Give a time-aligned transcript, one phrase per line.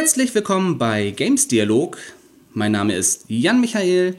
[0.00, 1.98] Herzlich willkommen bei Games Dialog.
[2.54, 4.16] Mein Name ist Jan Michael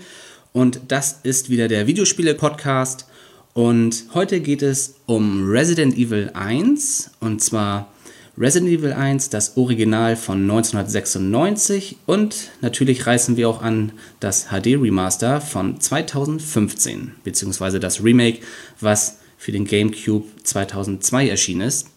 [0.53, 3.07] und das ist wieder der Videospiele-Podcast.
[3.53, 7.91] Und heute geht es um Resident Evil 1 und zwar
[8.37, 14.79] Resident Evil 1, das Original von 1996 und natürlich reißen wir auch an das HD
[14.79, 18.41] Remaster von 2015, beziehungsweise das Remake,
[18.79, 21.87] was für den GameCube 2002 erschienen ist.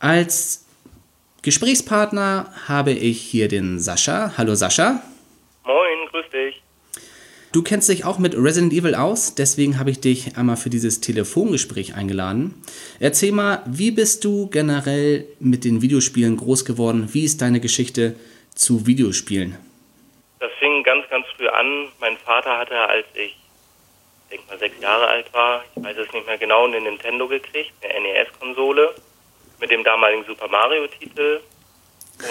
[0.00, 0.64] Als
[1.42, 4.34] Gesprächspartner habe ich hier den Sascha.
[4.38, 5.02] Hallo Sascha.
[5.64, 6.62] Moin, grüß dich.
[7.50, 11.00] Du kennst dich auch mit Resident Evil aus, deswegen habe ich dich einmal für dieses
[11.00, 12.62] Telefongespräch eingeladen.
[13.00, 17.08] Erzähl mal, wie bist du generell mit den Videospielen groß geworden?
[17.12, 18.14] Wie ist deine Geschichte
[18.54, 19.56] zu Videospielen?
[20.38, 21.88] Das fing ganz, ganz früh an.
[21.98, 23.36] Mein Vater hatte, als ich,
[24.30, 27.72] denke mal, sechs Jahre alt war, ich weiß es nicht mehr genau, eine Nintendo gekriegt,
[27.82, 28.94] eine NES-Konsole
[29.60, 31.40] mit dem damaligen Super Mario-Titel.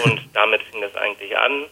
[0.04, 1.66] Und damit fing das eigentlich an.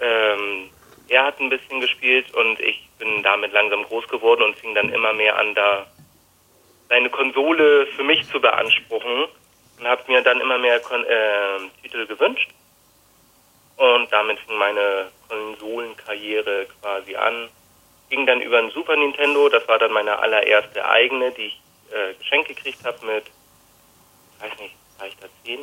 [0.00, 0.70] Ähm,
[1.08, 4.92] er hat ein bisschen gespielt und ich bin damit langsam groß geworden und fing dann
[4.92, 5.86] immer mehr an, da
[6.88, 9.26] seine Konsole für mich zu beanspruchen
[9.78, 12.50] und habe mir dann immer mehr Kon äh, Titel gewünscht.
[13.76, 17.48] Und damit fing meine Konsolenkarriere quasi an.
[18.10, 22.14] Ging dann über ein Super Nintendo, das war dann meine allererste eigene, die ich äh,
[22.14, 23.24] geschenkt gekriegt habe mit
[24.42, 25.60] weiß nicht, war ich da 10?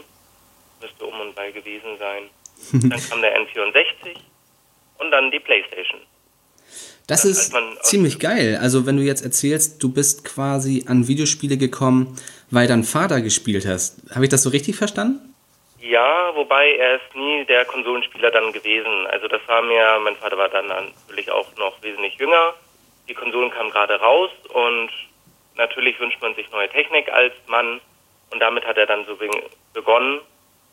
[0.81, 2.30] Müsste um und bei gewesen sein.
[2.89, 4.16] Dann kam der N64
[4.99, 6.02] und dann die Playstation.
[7.07, 8.59] Das dann ist ziemlich geil.
[8.61, 12.16] Also wenn du jetzt erzählst, du bist quasi an Videospiele gekommen,
[12.52, 14.13] weil dein Vater gespielt hast.
[14.13, 15.33] Habe ich das so richtig verstanden?
[15.80, 19.07] Ja, wobei er ist nie der Konsolenspieler dann gewesen.
[19.07, 22.53] Also das war mir, mein Vater war dann natürlich auch noch wesentlich jünger.
[23.07, 24.90] Die Konsolen kamen gerade raus und
[25.56, 27.81] natürlich wünscht man sich neue Technik als Mann.
[28.31, 29.17] Und damit hat er dann so
[29.73, 30.22] begonnen.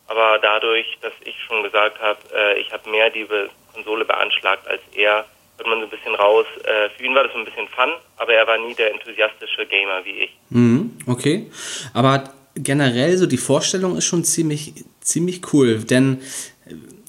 [0.07, 3.27] Aber dadurch, dass ich schon gesagt habe, äh, ich habe mehr die
[3.73, 5.25] Konsole beanschlagt als er,
[5.57, 6.45] wird man so ein bisschen raus.
[6.63, 9.65] Äh, für ihn war das so ein bisschen Fun, aber er war nie der enthusiastische
[9.65, 10.37] Gamer wie ich.
[10.49, 11.49] Mhm, okay.
[11.93, 12.23] Aber
[12.55, 16.21] generell so die Vorstellung ist schon ziemlich, ziemlich cool, denn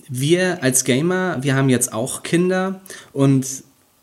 [0.08, 2.80] wir als Gamer, wir haben jetzt auch Kinder
[3.12, 3.46] und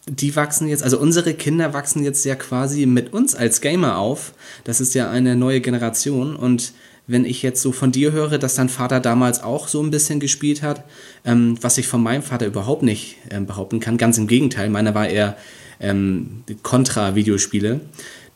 [0.07, 4.33] die wachsen jetzt, also unsere Kinder wachsen jetzt ja quasi mit uns als Gamer auf.
[4.63, 6.73] Das ist ja eine neue Generation und
[7.07, 10.19] wenn ich jetzt so von dir höre, dass dein Vater damals auch so ein bisschen
[10.19, 10.83] gespielt hat,
[11.23, 14.95] ähm, was ich von meinem Vater überhaupt nicht ähm, behaupten kann, ganz im Gegenteil, meiner
[14.95, 15.37] war eher
[15.79, 17.81] ähm, Contra-Videospiele.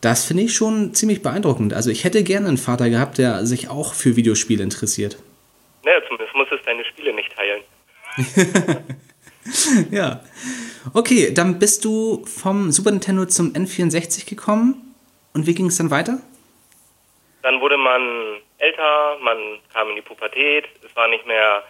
[0.01, 1.73] Das finde ich schon ziemlich beeindruckend.
[1.73, 5.17] Also ich hätte gerne einen Vater gehabt, der sich auch für Videospiele interessiert.
[5.83, 7.61] Naja, zumindest muss es deine Spiele nicht teilen.
[9.91, 10.21] ja.
[10.93, 14.95] Okay, dann bist du vom Super Nintendo zum N64 gekommen.
[15.33, 16.19] Und wie ging es dann weiter?
[17.43, 19.37] Dann wurde man älter, man
[19.73, 20.65] kam in die Pubertät.
[20.85, 21.63] Es war nicht mehr,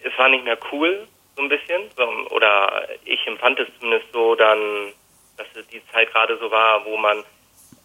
[0.00, 1.06] es war nicht mehr cool,
[1.36, 1.82] so ein bisschen.
[2.30, 4.92] Oder ich empfand es zumindest so dann,
[5.36, 7.24] dass die Zeit gerade so war, wo man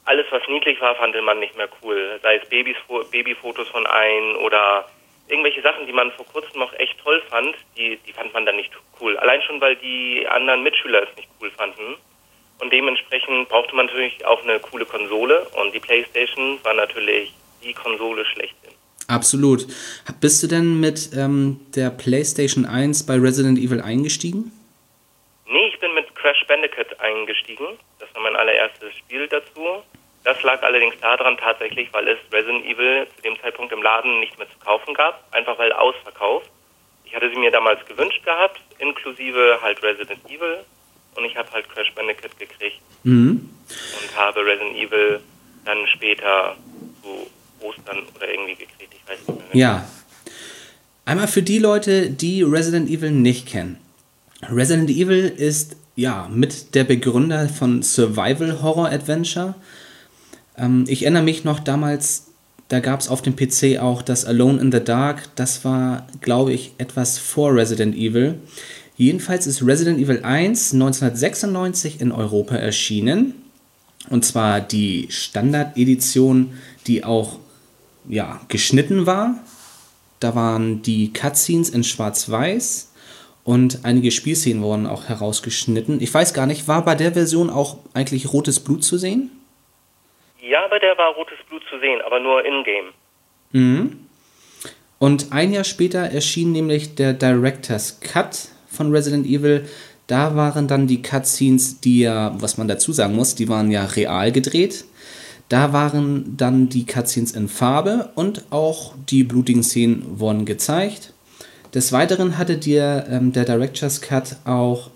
[0.05, 2.19] alles, was niedlich war, fand man nicht mehr cool.
[2.23, 2.77] Sei es Babys,
[3.11, 4.89] Babyfotos von ein oder
[5.29, 8.55] irgendwelche Sachen, die man vor kurzem noch echt toll fand, die, die fand man dann
[8.55, 9.17] nicht cool.
[9.17, 11.95] Allein schon, weil die anderen Mitschüler es nicht cool fanden.
[12.59, 17.73] Und dementsprechend brauchte man natürlich auch eine coole Konsole und die PlayStation war natürlich die
[17.73, 18.73] Konsole schlechthin.
[19.07, 19.65] Absolut.
[20.19, 24.51] Bist du denn mit ähm, der PlayStation 1 bei Resident Evil eingestiegen?
[25.47, 27.65] Nee, ich bin mit Crash Bandicoot eingestiegen.
[27.99, 29.81] Das war mein allererstes Spiel dazu.
[30.23, 34.37] Das lag allerdings daran tatsächlich, weil es Resident Evil zu dem Zeitpunkt im Laden nicht
[34.37, 36.49] mehr zu kaufen gab, einfach weil ausverkauft.
[37.05, 40.59] Ich hatte sie mir damals gewünscht gehabt, inklusive halt Resident Evil
[41.15, 43.49] und ich habe halt Crash Bandicoot gekriegt mhm.
[43.69, 45.19] und habe Resident Evil
[45.65, 46.55] dann später
[47.01, 47.29] zu
[47.65, 49.47] Ostern oder irgendwie gekriegt, ich weiß nicht mehr.
[49.51, 49.59] Genau.
[49.59, 49.89] Ja.
[51.05, 53.79] Einmal für die Leute, die Resident Evil nicht kennen.
[54.47, 59.55] Resident Evil ist ja mit der Begründer von Survival Horror Adventure
[60.59, 62.27] ähm, ich erinnere mich noch damals,
[62.67, 65.35] da gab es auf dem PC auch das Alone in the Dark.
[65.35, 68.35] Das war, glaube ich, etwas vor Resident Evil.
[68.95, 73.33] Jedenfalls ist Resident Evil 1 1996 in Europa erschienen.
[74.09, 76.51] Und zwar die Standard-Edition,
[76.85, 77.39] die auch
[78.07, 79.39] ja, geschnitten war.
[80.19, 82.89] Da waren die Cutscenes in Schwarz-Weiß
[83.43, 86.01] und einige Spielszenen wurden auch herausgeschnitten.
[86.01, 89.31] Ich weiß gar nicht, war bei der Version auch eigentlich rotes Blut zu sehen?
[90.49, 92.87] Ja, bei der war rotes Blut zu sehen, aber nur in-game.
[93.51, 93.99] Mhm.
[94.97, 99.67] Und ein Jahr später erschien nämlich der Director's Cut von Resident Evil.
[100.07, 103.85] Da waren dann die Cutscenes, die ja, was man dazu sagen muss, die waren ja
[103.85, 104.85] real gedreht.
[105.49, 111.13] Da waren dann die Cutscenes in Farbe und auch die blutigen Szenen wurden gezeigt.
[111.75, 114.89] Des Weiteren hatte dir ähm, der Director's Cut auch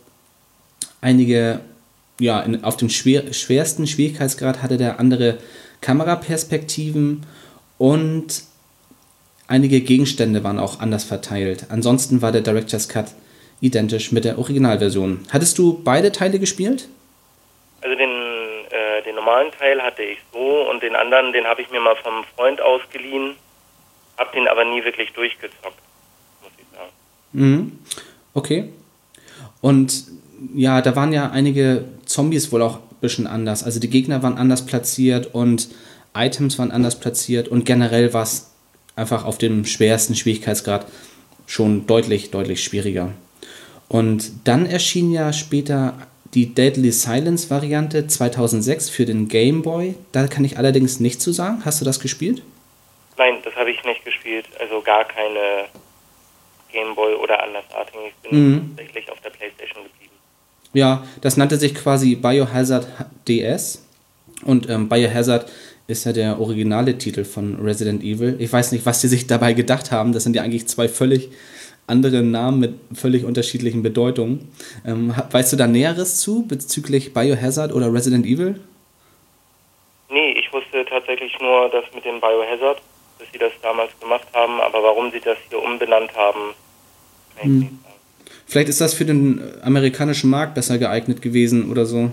[0.99, 1.59] einige,
[2.19, 5.37] ja, in, auf dem schwer, schwersten Schwierigkeitsgrad hatte der andere
[5.81, 7.25] Kameraperspektiven
[7.77, 8.43] und
[9.47, 11.65] einige Gegenstände waren auch anders verteilt.
[11.69, 13.07] Ansonsten war der Director's Cut
[13.61, 15.25] identisch mit der Originalversion.
[15.31, 16.87] Hattest du beide Teile gespielt?
[17.81, 21.69] Also den, äh, den normalen Teil hatte ich so und den anderen, den habe ich
[21.71, 23.35] mir mal vom Freund ausgeliehen,
[24.17, 25.79] habe den aber nie wirklich durchgezockt,
[26.41, 26.91] muss ich sagen.
[27.33, 27.79] Mhm.
[28.33, 28.69] Okay.
[29.61, 30.07] Und
[30.55, 33.63] ja, da waren ja einige Zombies wohl auch ein bisschen anders.
[33.63, 35.69] Also die Gegner waren anders platziert und
[36.15, 38.51] Items waren anders platziert und generell war es
[38.95, 40.85] einfach auf dem schwersten Schwierigkeitsgrad
[41.47, 43.11] schon deutlich, deutlich schwieriger.
[43.89, 45.95] Und dann erschien ja später
[46.33, 49.95] die Deadly Silence Variante 2006 für den Game Boy.
[50.11, 51.61] Da kann ich allerdings nichts zu sagen.
[51.63, 52.41] Hast du das gespielt?
[53.17, 54.45] Nein, das habe ich nicht gespielt.
[54.59, 55.65] Also gar keine
[56.71, 57.95] Game Boy oder andersartig.
[58.07, 58.75] Ich bin mhm.
[58.75, 60.02] tatsächlich auf der Playstation geblieben.
[60.73, 62.87] Ja, das nannte sich quasi Biohazard
[63.27, 63.85] DS.
[64.43, 65.49] Und ähm, Biohazard
[65.87, 68.35] ist ja der originale Titel von Resident Evil.
[68.39, 70.13] Ich weiß nicht, was sie sich dabei gedacht haben.
[70.13, 71.29] Das sind ja eigentlich zwei völlig
[71.87, 74.51] andere Namen mit völlig unterschiedlichen Bedeutungen.
[74.85, 78.59] Ähm, weißt du da Näheres zu bezüglich Biohazard oder Resident Evil?
[80.09, 82.81] Nee, ich wusste tatsächlich nur das mit dem Biohazard,
[83.19, 86.53] dass sie das damals gemacht haben, aber warum sie das hier umbenannt haben,
[87.35, 87.61] kann hm.
[87.61, 87.92] ich nicht sagen.
[88.53, 92.11] Vielleicht ist das für den amerikanischen Markt besser geeignet gewesen oder so.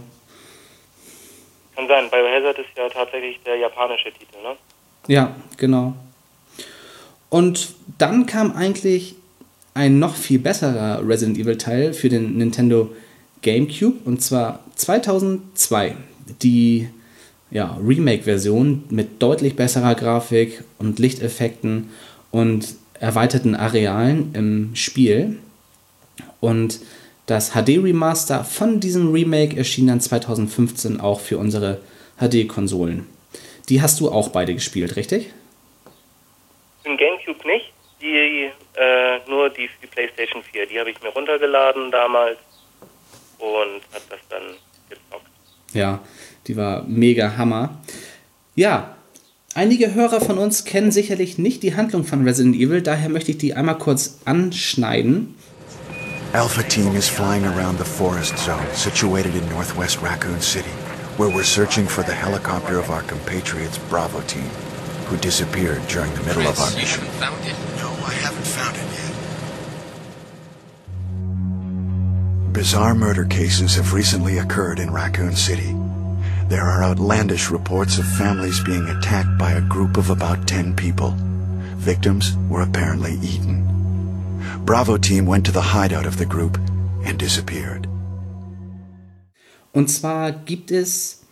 [1.76, 4.56] Kann sein, Biohazard ist ja tatsächlich der japanische Titel, ne?
[5.06, 5.92] Ja, genau.
[7.28, 9.16] Und dann kam eigentlich
[9.74, 12.90] ein noch viel besserer Resident Evil Teil für den Nintendo
[13.42, 15.94] GameCube und zwar 2002.
[16.40, 16.88] Die
[17.50, 21.90] ja, Remake-Version mit deutlich besserer Grafik und Lichteffekten
[22.30, 25.36] und erweiterten Arealen im Spiel.
[26.40, 26.80] Und
[27.26, 31.80] das HD-Remaster von diesem Remake erschien dann 2015 auch für unsere
[32.18, 33.06] HD-Konsolen.
[33.68, 35.30] Die hast du auch beide gespielt, richtig?
[36.84, 40.66] Im GameCube nicht die äh, nur die, die PlayStation 4.
[40.66, 42.38] Die habe ich mir runtergeladen damals
[43.38, 44.42] und habe das dann
[44.88, 45.26] gezockt.
[45.72, 46.00] Ja,
[46.46, 47.80] die war mega Hammer.
[48.54, 48.96] Ja,
[49.54, 53.38] einige Hörer von uns kennen sicherlich nicht die Handlung von Resident Evil, daher möchte ich
[53.38, 55.36] die einmal kurz anschneiden.
[56.32, 60.70] Alpha Team is flying around the forest zone situated in northwest Raccoon City,
[61.16, 64.48] where we're searching for the helicopter of our compatriots Bravo Team,
[65.06, 67.04] who disappeared during the middle of our mission.
[67.04, 67.56] You found it?
[67.78, 68.86] No, I haven't found it
[72.44, 72.52] yet.
[72.52, 75.74] Bizarre murder cases have recently occurred in Raccoon City.
[76.46, 81.16] There are outlandish reports of families being attacked by a group of about 10 people.
[81.74, 83.79] Victims were apparently eaten.
[84.70, 86.56] Bravo team went to the hideout of the group
[87.04, 87.88] and disappeared.
[89.72, 91.22] Und zwar gibt es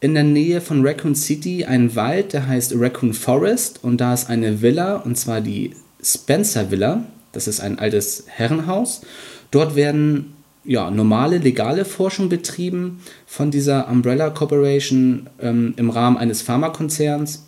[0.00, 4.30] in der Nähe von Raccoon City einen Wald, der heißt Raccoon Forest und da ist
[4.30, 7.04] eine Villa und zwar die Spencer Villa.
[7.32, 9.02] Das ist ein altes Herrenhaus.
[9.50, 10.32] Dort werden
[10.64, 17.44] ja, normale, legale Forschung betrieben von dieser Umbrella Corporation ähm, im Rahmen eines Pharmakonzerns.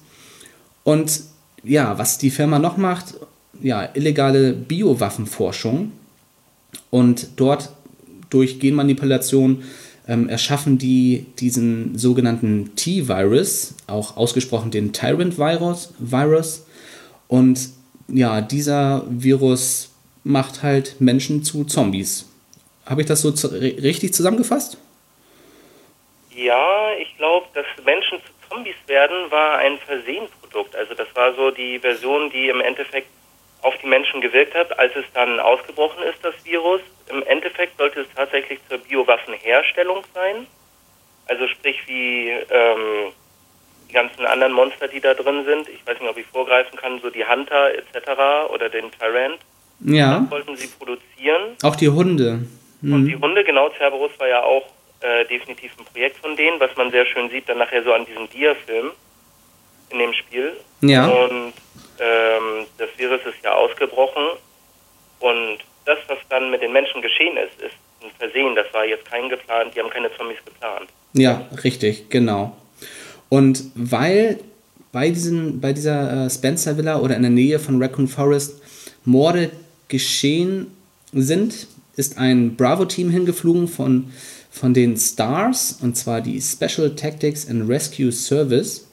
[0.85, 1.23] Und
[1.63, 3.15] ja, was die Firma noch macht,
[3.63, 5.93] ja, illegale Biowaffenforschung.
[6.91, 7.71] Und dort
[8.31, 9.65] durch Genmanipulation
[10.09, 15.95] ähm, erschaffen die diesen sogenannten T-Virus, auch ausgesprochen den Tyrant-Virus.
[15.99, 16.67] Virus.
[17.29, 17.71] Und
[18.09, 19.93] ja, dieser Virus
[20.25, 22.29] macht halt Menschen zu Zombies.
[22.87, 24.79] Habe ich das so zu, richtig zusammengefasst?
[26.35, 30.75] Ja, ich glaube, dass Menschen zu Zombies werden, war ein Versehenprodukt.
[30.75, 33.09] Also das war so die Version, die im Endeffekt
[33.63, 36.81] auf die Menschen gewirkt hat, als es dann ausgebrochen ist, das Virus.
[37.09, 40.47] Im Endeffekt sollte es tatsächlich zur Biowaffenherstellung sein.
[41.27, 43.13] Also sprich wie ähm,
[43.89, 45.69] die ganzen anderen Monster, die da drin sind.
[45.69, 48.53] Ich weiß nicht, ob ich vorgreifen kann, so die Hunter etc.
[48.53, 49.39] oder den Tyrant.
[49.85, 50.21] Ja.
[50.21, 51.57] Das wollten sie produzieren.
[51.63, 52.41] Auch die Hunde.
[52.81, 52.93] Mhm.
[52.93, 54.67] Und die Hunde, genau, Cerberus war ja auch
[55.01, 58.05] äh, definitiv ein Projekt von denen, was man sehr schön sieht, dann nachher so an
[58.07, 58.91] diesem Dia-Film
[59.91, 60.53] in dem Spiel.
[60.83, 61.07] Ja.
[61.07, 61.40] Und
[63.01, 64.23] Virus ist ja ausgebrochen.
[65.19, 68.55] Und das, was dann mit den Menschen geschehen ist, ist ein Versehen.
[68.55, 70.89] Das war jetzt kein geplant, die haben keine Zombies geplant.
[71.15, 72.57] Ja, richtig, genau.
[73.29, 74.39] Und weil
[74.93, 78.61] bei, diesen, bei dieser äh, Spencer Villa oder in der Nähe von Raccoon Forest
[79.05, 79.51] Morde
[79.89, 80.69] geschehen
[81.13, 81.67] sind,
[81.97, 84.13] ist ein Bravo-Team hingeflogen von,
[84.51, 88.87] von den Stars, und zwar die Special Tactics and Rescue Service.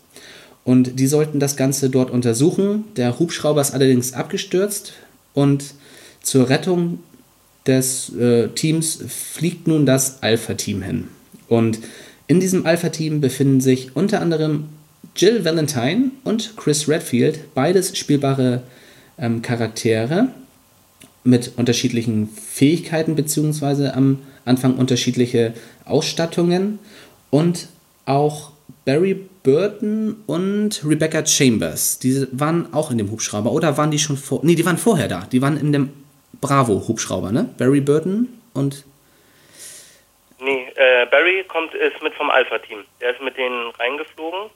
[0.68, 2.84] Und die sollten das Ganze dort untersuchen.
[2.98, 4.92] Der Hubschrauber ist allerdings abgestürzt
[5.34, 5.64] und
[6.22, 7.00] zur Rettung
[7.66, 11.08] des äh, Teams fliegt nun das Alpha-Team hin.
[11.48, 11.80] Und
[12.28, 14.66] in diesem Alpha-Team befinden sich unter anderem
[15.16, 18.64] Jill Valentine und Chris Redfield, beides spielbare
[19.18, 20.34] ähm, Charaktere
[21.24, 25.54] mit unterschiedlichen Fähigkeiten beziehungsweise am Anfang unterschiedliche
[25.86, 26.80] Ausstattungen
[27.30, 27.70] und
[28.06, 28.52] auch
[28.84, 32.00] Barry Burton und Rebecca Chambers.
[32.00, 34.42] Die waren auch in dem Hubschrauber oder waren die schon vor?
[34.44, 35.26] Nee, die waren vorher da.
[35.32, 35.90] Die waren in dem
[36.42, 37.50] Bravo Hubschrauber, ne?
[37.58, 38.84] Barry Burton und
[40.40, 42.80] Nee, äh, Barry kommt ist mit vom Alpha Team.
[43.00, 44.50] Der ist mit denen reingeflogen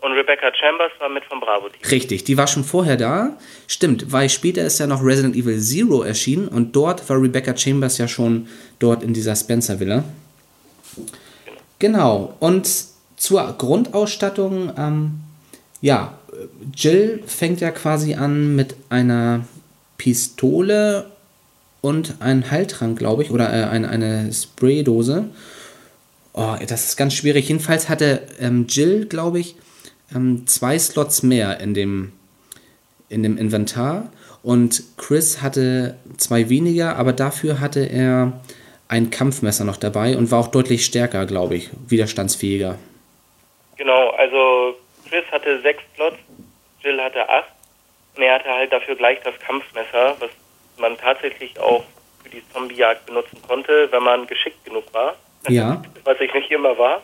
[0.00, 1.80] und Rebecca Chambers war mit vom Bravo-Team.
[1.88, 3.36] Richtig, die war schon vorher da.
[3.68, 7.96] Stimmt, weil später ist ja noch Resident Evil Zero erschienen und dort war Rebecca Chambers
[7.98, 8.48] ja schon
[8.80, 10.02] dort in dieser Spencer-Villa.
[11.78, 12.91] Genau, und
[13.22, 15.20] zur Grundausstattung, ähm,
[15.80, 16.18] ja,
[16.74, 19.44] Jill fängt ja quasi an mit einer
[19.96, 21.06] Pistole
[21.82, 25.26] und einem Heiltrank, glaube ich, oder äh, eine, eine Spraydose.
[26.32, 27.46] Oh, das ist ganz schwierig.
[27.46, 29.54] Jedenfalls hatte ähm, Jill, glaube ich,
[30.12, 32.10] ähm, zwei Slots mehr in dem,
[33.08, 34.10] in dem Inventar
[34.42, 38.40] und Chris hatte zwei weniger, aber dafür hatte er
[38.88, 42.78] ein Kampfmesser noch dabei und war auch deutlich stärker, glaube ich, widerstandsfähiger.
[43.82, 46.18] Genau, also Chris hatte sechs Slots,
[46.82, 47.50] Jill hatte acht
[48.14, 50.30] und er hatte halt dafür gleich das Kampfmesser, was
[50.78, 51.82] man tatsächlich auch
[52.22, 55.16] für die Zombiejagd benutzen konnte, wenn man geschickt genug war.
[55.48, 55.82] Ja.
[56.04, 57.02] was ich nicht immer war.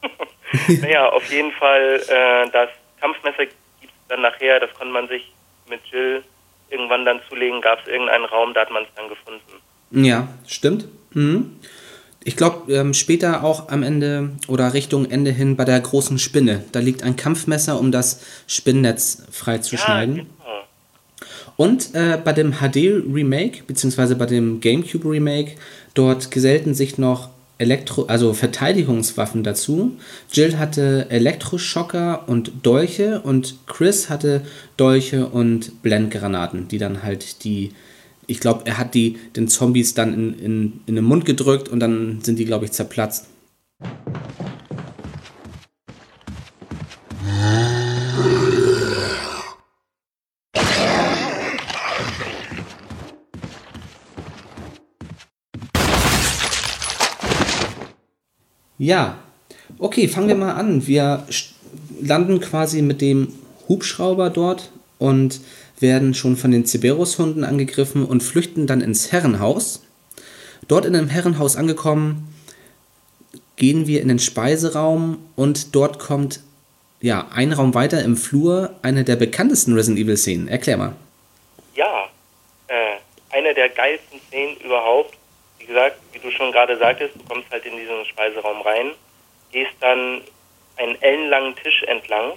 [0.80, 2.68] naja, auf jeden Fall, äh, das
[3.00, 5.32] Kampfmesser gibt es dann nachher, das konnte man sich
[5.68, 6.22] mit Jill
[6.70, 9.60] irgendwann dann zulegen, gab es irgendeinen Raum, da hat man es dann gefunden.
[9.90, 10.86] Ja, stimmt.
[11.14, 11.58] Mhm.
[12.26, 16.64] Ich glaube, ähm, später auch am Ende oder Richtung Ende hin bei der großen Spinne.
[16.72, 20.16] Da liegt ein Kampfmesser, um das Spinnnetz freizuschneiden.
[20.16, 20.32] Ja, genau.
[21.56, 25.52] Und äh, bei dem HD-Remake, beziehungsweise bei dem GameCube-Remake,
[25.94, 29.96] dort gesellten sich noch Elektro, also Verteidigungswaffen dazu.
[30.32, 34.42] Jill hatte Elektroschocker und Dolche und Chris hatte
[34.76, 37.70] Dolche und Blendgranaten, die dann halt die,
[38.26, 41.80] ich glaube, er hat die den Zombies dann in, in, in den Mund gedrückt und
[41.80, 43.26] dann sind die, glaube ich, zerplatzt.
[58.78, 59.18] Ja,
[59.78, 60.86] okay, fangen wir mal an.
[60.86, 61.26] Wir
[62.00, 63.28] landen quasi mit dem
[63.68, 65.40] Hubschrauber dort und
[65.78, 69.82] werden schon von den Cerberus-Hunden angegriffen und flüchten dann ins Herrenhaus.
[70.68, 72.34] Dort in dem Herrenhaus angekommen,
[73.56, 76.40] gehen wir in den Speiseraum und dort kommt
[77.00, 80.48] ja ein Raum weiter im Flur eine der bekanntesten Resident Evil Szenen.
[80.48, 80.92] Erklär mal.
[81.74, 82.08] Ja,
[82.68, 82.96] äh,
[83.30, 85.16] eine der geilsten Szenen überhaupt
[85.66, 88.92] wie gesagt, wie du schon gerade sagtest, du kommst halt in diesen Speiseraum rein,
[89.50, 90.22] gehst dann
[90.76, 92.34] einen ellenlangen Tisch entlang,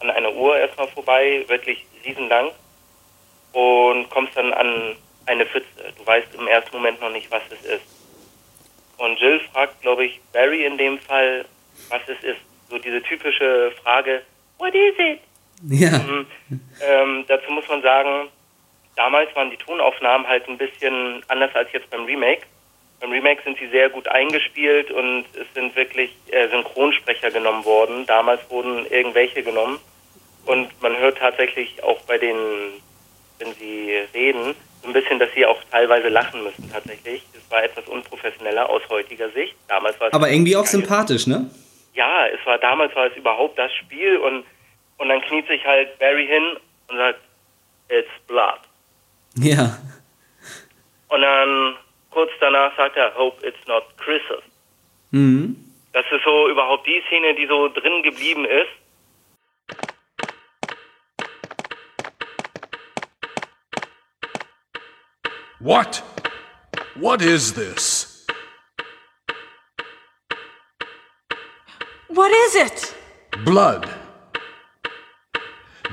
[0.00, 2.50] an einer Uhr erstmal vorbei, wirklich riesenlang,
[3.52, 5.66] und kommst dann an eine Pfütze.
[5.96, 7.84] Du weißt im ersten Moment noch nicht, was es ist.
[8.98, 11.44] Und Jill fragt, glaube ich, Barry in dem Fall,
[11.88, 12.40] was es ist.
[12.70, 14.22] So diese typische Frage,
[14.58, 15.20] what is it?
[15.68, 15.90] Ja.
[15.98, 16.26] Mhm.
[16.80, 18.28] Ähm, dazu muss man sagen,
[18.96, 22.42] damals waren die Tonaufnahmen halt ein bisschen anders als jetzt beim Remake.
[23.00, 28.06] Beim Remake sind sie sehr gut eingespielt und es sind wirklich äh, Synchronsprecher genommen worden.
[28.06, 29.80] Damals wurden irgendwelche genommen.
[30.46, 32.36] Und man hört tatsächlich auch bei den,
[33.42, 37.22] wenn sie reden, so ein bisschen, dass sie auch teilweise lachen müssen tatsächlich.
[37.34, 39.54] Es war etwas unprofessioneller aus heutiger Sicht.
[39.68, 41.50] Damals war Aber irgendwie auch sympathisch, ne?
[41.94, 44.44] Ja, es war damals war es überhaupt das Spiel und
[44.98, 46.56] und dann kniet sich halt Barry hin
[46.88, 47.18] und sagt,
[47.88, 48.60] it's blood.
[49.36, 49.78] Ja.
[51.08, 51.76] Und dann
[52.10, 54.44] kurz danach sagt er, hope it's not Chris's.
[55.10, 55.56] Mhm.
[55.92, 58.70] Das ist so überhaupt die Szene, die so drin geblieben ist.
[65.62, 66.02] What?
[66.96, 68.26] What is this?
[72.08, 72.94] What is it?
[73.44, 73.88] Blood.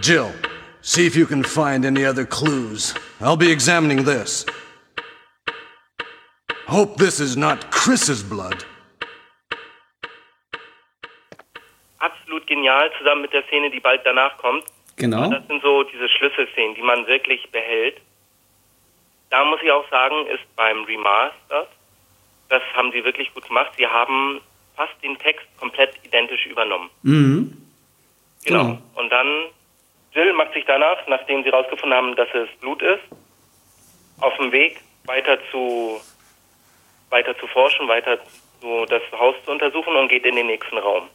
[0.02, 0.34] Jill,
[0.82, 2.96] see if you can find any other clues.
[3.22, 4.44] I'll be examining this.
[6.66, 8.66] Hope this is not Chris's blood.
[12.02, 14.64] Absolut genial, zusammen mit der Szene, die bald danach kommt.
[14.96, 15.30] Genau.
[15.30, 18.02] Das sind so diese Schlüsselszenen, die man wirklich behält.
[19.30, 21.68] Da muss ich auch sagen, ist beim Remastered,
[22.50, 23.72] das haben sie wirklich gut gemacht.
[23.78, 24.42] Sie haben
[24.76, 26.90] fast den Text komplett identisch übernommen.
[27.04, 27.58] Mhm.
[28.44, 28.64] Genau.
[28.64, 28.82] Genau.
[28.96, 29.46] Und dann,
[30.14, 33.04] Jill macht sich danach, nachdem sie rausgefunden haben, dass es Blut ist,
[34.22, 36.02] auf dem Weg weiter zu,
[37.10, 38.18] weiter zu forschen, weiter
[38.62, 41.10] zu, das Haus zu untersuchen und geht in den nächsten Raum.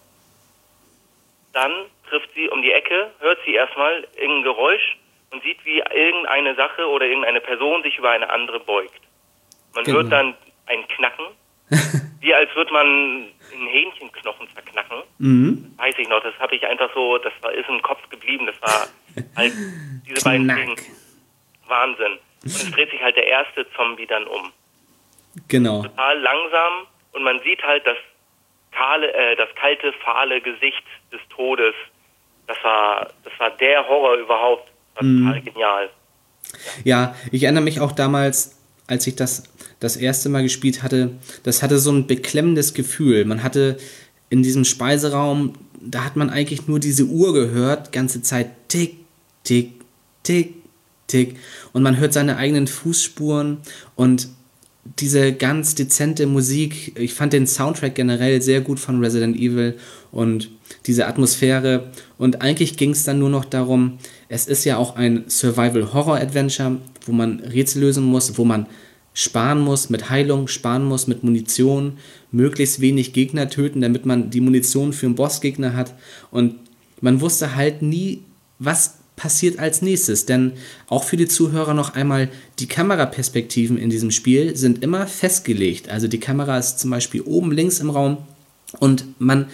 [1.53, 1.73] Dann
[2.09, 4.99] trifft sie um die Ecke, hört sie erstmal irgendein Geräusch
[5.35, 9.01] und sieht, wie irgendeine Sache oder irgendeine Person sich über eine andere beugt.
[9.75, 9.99] Man Genau.
[9.99, 10.35] hört dann
[10.67, 11.27] ein Knacken,
[12.21, 15.03] wie als würde man einen Hähnchenknochen zerknacken.
[15.19, 15.75] Mhm.
[15.77, 18.63] Weiß ich noch, das habe ich einfach so, das war, ist im Kopf geblieben, das
[18.63, 18.87] war
[19.37, 19.53] halt
[20.07, 20.49] diese beiden.
[20.49, 20.77] Dinge.
[21.67, 22.19] Wahnsinn.
[22.43, 24.53] Und es dreht sich halt der erste Zombie dann um.
[25.49, 25.83] Genau.
[25.83, 27.97] Total langsam und man sieht halt das
[28.71, 31.75] kahle, äh, das kalte, fahle Gesicht des Todes.
[32.47, 34.71] Das war, das war der Horror überhaupt.
[34.95, 35.27] Das war Mhm.
[35.27, 35.91] total genial.
[36.85, 38.53] Ja, ich erinnere mich auch damals,
[38.87, 39.45] als ich das
[39.81, 41.11] das erste Mal gespielt hatte,
[41.43, 43.25] das hatte so ein beklemmendes Gefühl.
[43.25, 43.77] Man hatte
[44.31, 48.97] in diesem Speiseraum, da hat man eigentlich nur diese Uhr gehört, ganze Zeit tick,
[49.43, 49.73] tick,
[50.23, 50.55] tick,
[51.07, 51.37] tick.
[51.73, 53.59] Und man hört seine eigenen Fußspuren
[53.95, 54.29] und
[54.99, 56.99] diese ganz dezente Musik.
[56.99, 59.77] Ich fand den Soundtrack generell sehr gut von Resident Evil
[60.13, 60.51] und
[60.87, 61.91] diese Atmosphäre.
[62.19, 63.99] Und eigentlich ging es dann nur noch darum,
[64.29, 68.67] es ist ja auch ein Survival-Horror-Adventure, wo man Rätsel lösen muss, wo man
[69.15, 71.99] sparen muss mit Heilung, sparen muss mit Munition,
[72.33, 75.95] möglichst wenig Gegner töten, damit man die Munition für einen Bossgegner hat.
[76.31, 76.57] Und
[77.01, 78.23] man wusste halt nie,
[78.59, 80.27] was passiert als nächstes.
[80.27, 80.53] Denn
[80.89, 82.29] auch für die Zuhörer noch einmal,
[82.59, 85.89] die Kameraperspektiven in diesem Spiel sind immer festgelegt.
[85.89, 88.19] Also die Kamera ist zum Beispiel oben links im Raum
[88.81, 89.47] und man,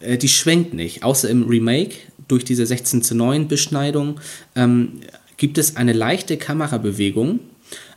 [0.00, 1.02] äh, die schwenkt nicht.
[1.02, 1.96] Außer im Remake
[2.28, 4.20] durch diese 16 zu 9 Beschneidung
[4.54, 5.00] ähm,
[5.36, 7.40] gibt es eine leichte Kamerabewegung,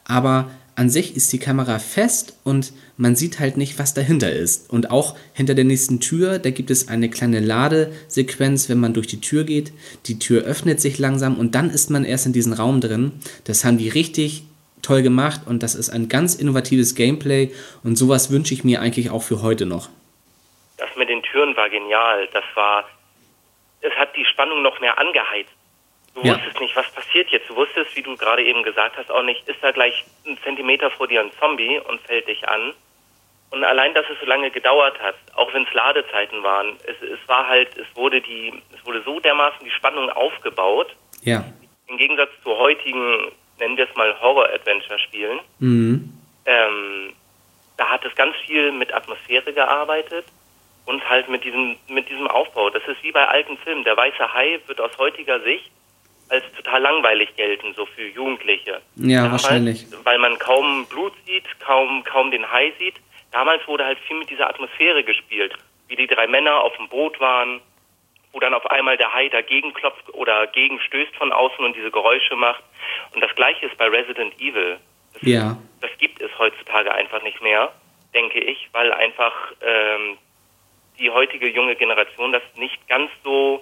[0.06, 4.70] aber an sich ist die Kamera fest und man sieht halt nicht, was dahinter ist.
[4.70, 9.08] Und auch hinter der nächsten Tür, da gibt es eine kleine Ladesequenz, wenn man durch
[9.08, 9.74] die Tür geht.
[10.06, 13.12] Die Tür öffnet sich langsam und dann ist man erst in diesem Raum drin.
[13.44, 14.44] Das haben die richtig
[14.82, 17.52] toll gemacht und das ist ein ganz innovatives Gameplay
[17.84, 19.90] und sowas wünsche ich mir eigentlich auch für heute noch.
[20.78, 22.28] Das mit den Türen war genial.
[22.34, 22.86] Das war,
[23.82, 25.52] es hat die Spannung noch mehr angeheizt.
[26.14, 26.36] Du Ja.
[26.36, 27.50] wusstest nicht, was passiert jetzt.
[27.50, 30.92] Du wusstest, wie du gerade eben gesagt hast, auch nicht, ist da gleich ein Zentimeter
[30.92, 32.74] vor dir ein Zombie und fällt dich an.
[33.52, 37.20] Und allein, dass es so lange gedauert hat, auch wenn es Ladezeiten waren, es, es
[37.28, 40.96] war halt, es wurde die, es wurde so dermaßen die Spannung aufgebaut.
[41.22, 41.44] Ja.
[41.88, 46.14] Im Gegensatz zu heutigen, nennen wir es mal Horror-Adventure-Spielen, Mhm.
[46.46, 47.14] ähm,
[47.78, 50.26] da hat es ganz viel mit Atmosphäre gearbeitet
[50.86, 52.70] und halt mit diesem, mit diesem Aufbau.
[52.70, 53.84] Das ist wie bei alten Filmen.
[53.84, 55.70] Der weiße Hai wird aus heutiger Sicht
[56.32, 58.82] als total langweilig gelten, so für Jugendliche.
[58.96, 59.86] Ja, wahrscheinlich.
[60.04, 62.96] Weil man kaum Blut sieht, kaum, kaum den Hai sieht.
[63.32, 65.54] Damals wurde halt viel mit dieser Atmosphäre gespielt.
[65.90, 67.60] Wie die drei Männer auf dem Boot waren,
[68.32, 72.38] wo dann auf einmal der Hai dagegen klopft oder gegenstößt von außen und diese Geräusche
[72.38, 72.64] macht.
[73.14, 74.78] Und das gleiche ist bei Resident Evil.
[75.14, 75.58] Das Ja.
[75.82, 77.74] das gibt es heutzutage einfach nicht mehr,
[78.14, 80.18] denke ich, weil einfach ähm,
[80.98, 83.62] die heutige junge Generation das nicht ganz so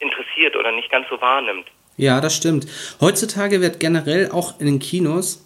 [0.00, 1.66] interessiert oder nicht ganz so wahrnimmt.
[1.96, 2.66] Ja, das stimmt.
[3.00, 5.44] Heutzutage wird generell auch in den Kinos,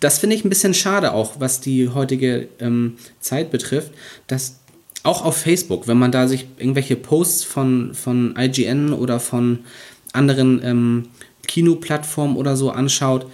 [0.00, 3.92] das finde ich ein bisschen schade auch, was die heutige ähm, Zeit betrifft,
[4.26, 4.60] dass
[5.02, 9.64] auch auf Facebook, wenn man da sich irgendwelche Posts von, von IGN oder von
[10.12, 11.08] anderen ähm,
[11.46, 13.26] Kinoplattformen oder so anschaut,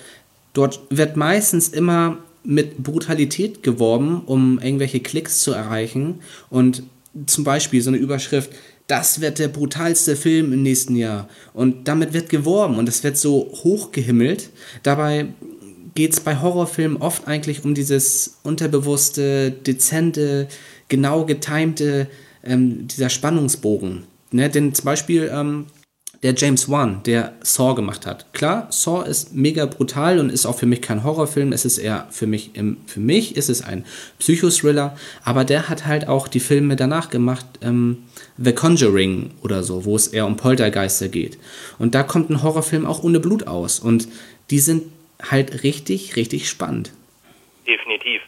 [0.52, 6.20] dort wird meistens immer mit Brutalität geworben, um irgendwelche Klicks zu erreichen.
[6.48, 6.82] Und
[7.26, 8.50] zum Beispiel so eine Überschrift,
[8.90, 11.28] das wird der brutalste Film im nächsten Jahr.
[11.54, 14.50] Und damit wird geworben und es wird so hochgehimmelt.
[14.82, 15.28] Dabei
[15.94, 20.48] geht es bei Horrorfilmen oft eigentlich um dieses unterbewusste, dezente,
[20.88, 22.08] genau getimte,
[22.42, 24.04] ähm, dieser Spannungsbogen.
[24.32, 24.50] Ne?
[24.50, 25.66] Denn zum Beispiel ähm,
[26.22, 28.32] der James Wan, der Saw gemacht hat.
[28.34, 31.52] Klar, Saw ist mega brutal und ist auch für mich kein Horrorfilm.
[31.52, 33.86] Es ist eher für mich, im, für mich ist es ein
[34.18, 38.04] Psychothriller, aber der hat halt auch die Filme danach gemacht, ähm,
[38.36, 41.38] The Conjuring oder so, wo es eher um Poltergeister geht.
[41.78, 43.80] Und da kommt ein Horrorfilm auch ohne Blut aus.
[43.80, 44.06] Und
[44.50, 44.92] die sind
[45.30, 46.92] halt richtig, richtig spannend.
[47.66, 48.22] Definitiv.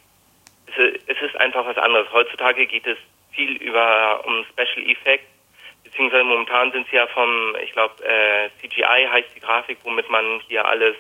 [1.07, 2.07] Es, ist einfach was anderes.
[2.13, 2.99] Heutzutage geht es
[3.33, 5.27] viel über um Special Effects,
[5.93, 10.41] beziehungsweise momentan sind sie ja vom, ich glaube, äh, CGI heißt die Grafik, womit man
[10.49, 10.97] hier alles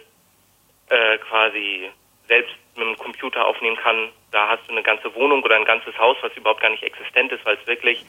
[0.90, 1.90] äh, quasi
[2.28, 4.11] selbst mit dem Computer aufnehmen kann.
[4.31, 7.33] Da hast du eine ganze Wohnung oder ein ganzes Haus, was überhaupt gar nicht existent
[7.33, 8.05] ist, weil es wirklich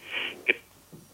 [0.46, 0.56] ge-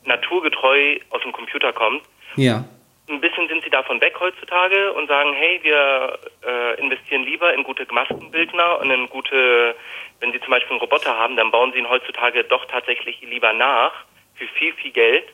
[0.05, 2.01] naturgetreu aus dem Computer kommt.
[2.35, 2.65] Ja.
[3.07, 7.63] Ein bisschen sind sie davon weg heutzutage und sagen, hey, wir äh, investieren lieber in
[7.63, 9.75] gute Maskenbildner und in gute,
[10.19, 13.53] wenn sie zum Beispiel einen Roboter haben, dann bauen sie ihn heutzutage doch tatsächlich lieber
[13.53, 13.93] nach
[14.35, 15.25] für viel, viel Geld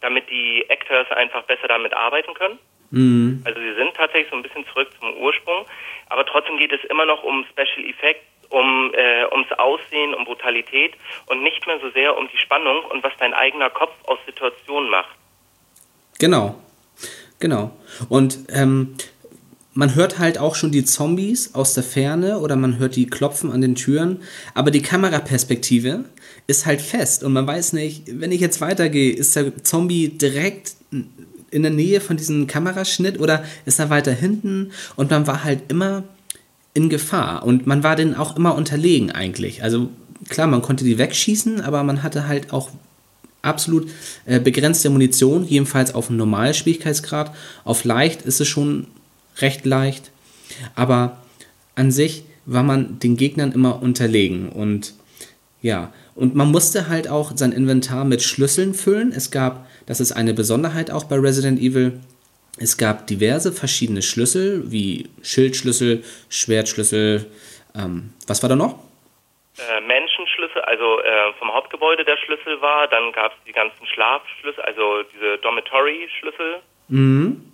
[0.00, 2.58] damit die Actors einfach besser damit arbeiten können.
[2.90, 3.42] Mhm.
[3.44, 5.66] Also sie sind tatsächlich so ein bisschen zurück zum Ursprung,
[6.08, 10.94] aber trotzdem geht es immer noch um Special Effects, um äh, ums Aussehen, um Brutalität
[11.26, 14.90] und nicht mehr so sehr um die Spannung und was dein eigener Kopf aus Situationen
[14.90, 15.16] macht.
[16.18, 16.54] Genau,
[17.40, 17.72] genau.
[18.08, 18.96] Und ähm,
[19.74, 23.52] man hört halt auch schon die Zombies aus der Ferne oder man hört die klopfen
[23.52, 24.22] an den Türen,
[24.54, 26.06] aber die Kameraperspektive
[26.46, 30.74] ist halt fest und man weiß nicht, wenn ich jetzt weitergehe, ist der Zombie direkt
[31.50, 35.62] in der Nähe von diesem Kameraschnitt oder ist er weiter hinten und man war halt
[35.68, 36.04] immer
[36.74, 39.62] in Gefahr und man war denen auch immer unterlegen eigentlich.
[39.62, 39.88] Also
[40.28, 42.70] klar, man konnte die wegschießen, aber man hatte halt auch
[43.42, 43.88] absolut
[44.26, 47.34] äh, begrenzte Munition, jedenfalls auf einem normalen Schwierigkeitsgrad.
[47.64, 48.86] Auf leicht ist es schon
[49.38, 50.10] recht leicht,
[50.74, 51.18] aber
[51.74, 54.94] an sich war man den Gegnern immer unterlegen und
[55.62, 59.12] ja, und man musste halt auch sein Inventar mit Schlüsseln füllen.
[59.14, 62.00] Es gab, das ist eine Besonderheit auch bei Resident Evil,
[62.58, 67.26] es gab diverse verschiedene Schlüssel, wie Schildschlüssel, Schwertschlüssel,
[67.74, 68.78] ähm, was war da noch?
[69.58, 74.62] Äh, Menschenschlüssel, also äh, vom Hauptgebäude der Schlüssel war, dann gab es die ganzen Schlafschlüssel,
[74.62, 76.56] also diese Dormitory-Schlüssel.
[76.88, 77.52] Mhm.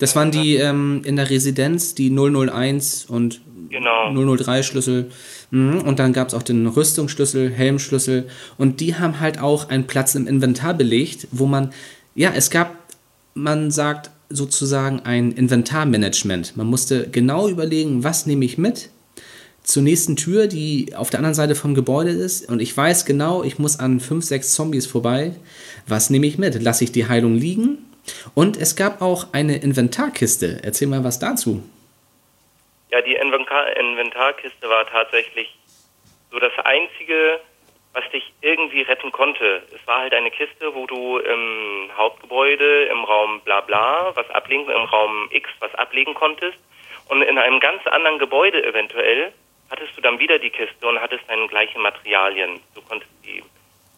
[0.00, 3.40] Das waren die ähm, in der Residenz, die 001 und
[3.70, 4.10] Genau.
[4.12, 5.10] 003 Schlüssel.
[5.50, 5.80] Mhm.
[5.80, 8.28] Und dann gab es auch den Rüstungsschlüssel, Helmschlüssel.
[8.56, 11.70] Und die haben halt auch einen Platz im Inventar belegt, wo man,
[12.14, 12.76] ja, es gab,
[13.34, 16.56] man sagt sozusagen ein Inventarmanagement.
[16.56, 18.90] Man musste genau überlegen, was nehme ich mit
[19.68, 22.48] zur nächsten Tür, die auf der anderen Seite vom Gebäude ist.
[22.48, 25.32] Und ich weiß genau, ich muss an fünf, sechs Zombies vorbei.
[25.86, 26.62] Was nehme ich mit?
[26.62, 27.78] Lasse ich die Heilung liegen?
[28.34, 30.60] Und es gab auch eine Inventarkiste.
[30.62, 31.62] Erzähl mal was dazu.
[32.90, 35.54] Ja, die Inventar Inventarkiste war tatsächlich
[36.30, 37.40] so das Einzige,
[37.92, 39.62] was dich irgendwie retten konnte.
[39.74, 44.70] Es war halt eine Kiste, wo du im Hauptgebäude, im Raum bla bla, was ablegen,
[44.70, 46.58] im Raum X was ablegen konntest.
[47.08, 49.32] Und in einem ganz anderen Gebäude eventuell
[49.70, 52.60] hattest du dann wieder die Kiste und hattest dann gleiche Materialien.
[52.74, 53.42] Du konntest die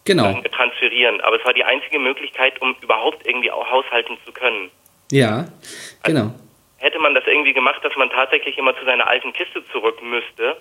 [0.03, 0.41] Genau.
[0.51, 1.21] transferieren.
[1.21, 4.71] Aber es war die einzige Möglichkeit, um überhaupt irgendwie auch haushalten zu können.
[5.11, 5.47] Ja,
[6.03, 6.31] genau.
[6.81, 10.57] Hätte man das irgendwie gemacht, dass man tatsächlich immer zu seiner alten Kiste zurück müsste,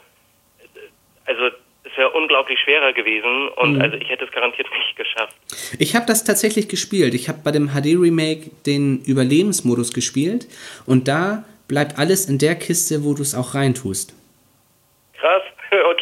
[1.25, 1.51] also
[1.85, 5.35] es wäre unglaublich schwerer gewesen und also ich hätte es garantiert nicht geschafft.
[5.79, 7.15] Ich habe das tatsächlich gespielt.
[7.15, 10.47] Ich habe bei dem HD-Remake den Überlebensmodus gespielt
[10.87, 14.15] und da bleibt alles in der Kiste, wo du es auch reintust.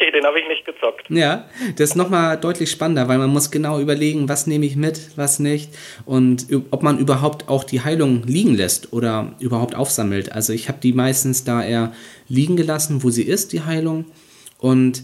[0.09, 1.05] Okay, den habe ich nicht gezockt.
[1.09, 1.45] Ja,
[1.75, 5.37] das ist nochmal deutlich spannender, weil man muss genau überlegen, was nehme ich mit, was
[5.39, 5.71] nicht
[6.05, 10.31] und ob man überhaupt auch die Heilung liegen lässt oder überhaupt aufsammelt.
[10.31, 11.93] Also ich habe die meistens da eher
[12.27, 14.05] liegen gelassen, wo sie ist, die Heilung
[14.57, 15.03] und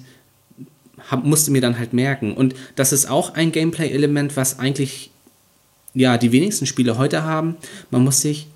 [1.11, 2.33] hab, musste mir dann halt merken.
[2.33, 5.11] Und das ist auch ein Gameplay-Element, was eigentlich
[5.93, 7.57] ja die wenigsten Spiele heute haben.
[7.91, 8.47] Man muss sich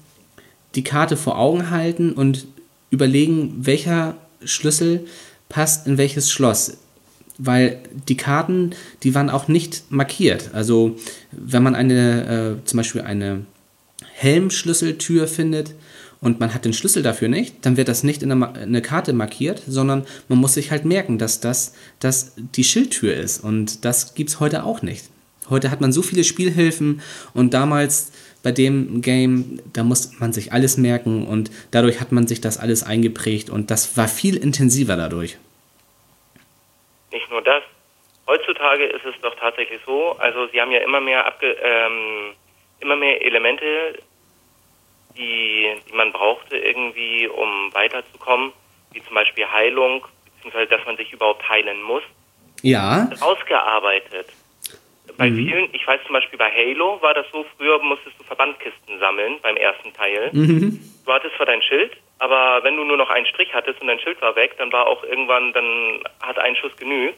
[0.74, 2.48] die Karte vor Augen halten und
[2.90, 5.06] überlegen, welcher Schlüssel
[5.50, 6.78] passt in welches Schloss.
[7.38, 8.72] Weil die Karten,
[9.04, 10.52] die waren auch nicht markiert.
[10.54, 10.98] Also
[11.32, 13.46] wenn man eine, äh, zum Beispiel eine
[14.14, 15.74] Helmschlüsseltür findet
[16.22, 19.14] und man hat den Schlüssel dafür nicht, dann wird das nicht in in der Karte
[19.14, 23.42] markiert, sondern man muss sich halt merken, dass das dass die Schildtür ist.
[23.42, 25.06] Und das gibt es heute auch nicht.
[25.50, 27.02] Heute hat man so viele Spielhilfen
[27.34, 28.12] und damals
[28.44, 32.58] bei dem Game, da musste man sich alles merken und dadurch hat man sich das
[32.58, 35.38] alles eingeprägt und das war viel intensiver dadurch.
[37.12, 37.64] Nicht nur das.
[38.28, 42.34] Heutzutage ist es doch tatsächlich so, also sie haben ja immer mehr abge ähm,
[42.80, 44.00] immer mehr Elemente,
[45.18, 48.54] die, die man brauchte irgendwie, um weiterzukommen,
[48.94, 52.04] wie zum Beispiel Heilung, beziehungsweise dass man sich überhaupt heilen muss,
[52.62, 54.28] Ja, ausgearbeitet.
[55.20, 59.00] Bei vielen, ich weiß zum Beispiel bei Halo war das so, früher musstest du Verbandkisten
[59.00, 60.32] sammeln beim ersten Teil.
[60.32, 64.00] Du hattest zwar dein Schild, aber wenn du nur noch einen Strich hattest und dein
[64.00, 67.18] Schild war weg, dann war auch irgendwann, dann hat ein Schuss genügt.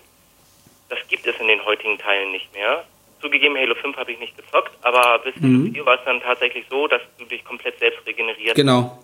[0.89, 2.83] Das gibt es in den heutigen Teilen nicht mehr.
[3.21, 6.65] Zugegeben, Halo 5 habe ich nicht gezockt, aber bis Halo 4 war es dann tatsächlich
[6.71, 8.97] so, dass du dich komplett selbst regeneriert genau.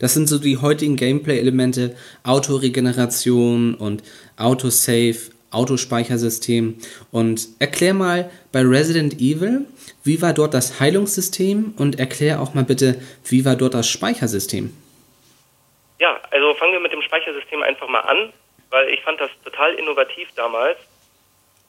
[0.00, 4.02] Das sind so die heutigen Gameplay-Elemente, Autoregeneration und
[4.36, 6.78] Autosave, Autospeichersystem.
[7.10, 9.66] Und erklär mal bei Resident Evil,
[10.04, 14.72] wie war dort das Heilungssystem und erklär auch mal bitte, wie war dort das Speichersystem?
[15.98, 18.32] Ja, also fangen wir mit dem Speichersystem einfach mal an,
[18.70, 20.78] weil ich fand das total innovativ damals.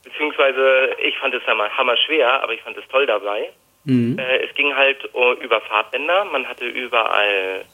[0.04, 3.52] Beziehungsweise ich fand es hammer, hammer schwer, aber ich fand es toll dabei.
[4.18, 6.26] Äh, es ging halt uh, über Farbbänder.
[6.26, 7.66] Man hatte überall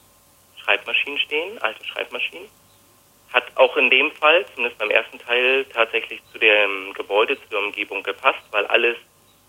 [0.62, 2.48] Schreibmaschinen stehen, alte Schreibmaschinen.
[3.32, 8.02] Hat auch in dem Fall, zumindest beim ersten Teil, tatsächlich zu dem Gebäude, zur Umgebung
[8.02, 8.96] gepasst, weil alles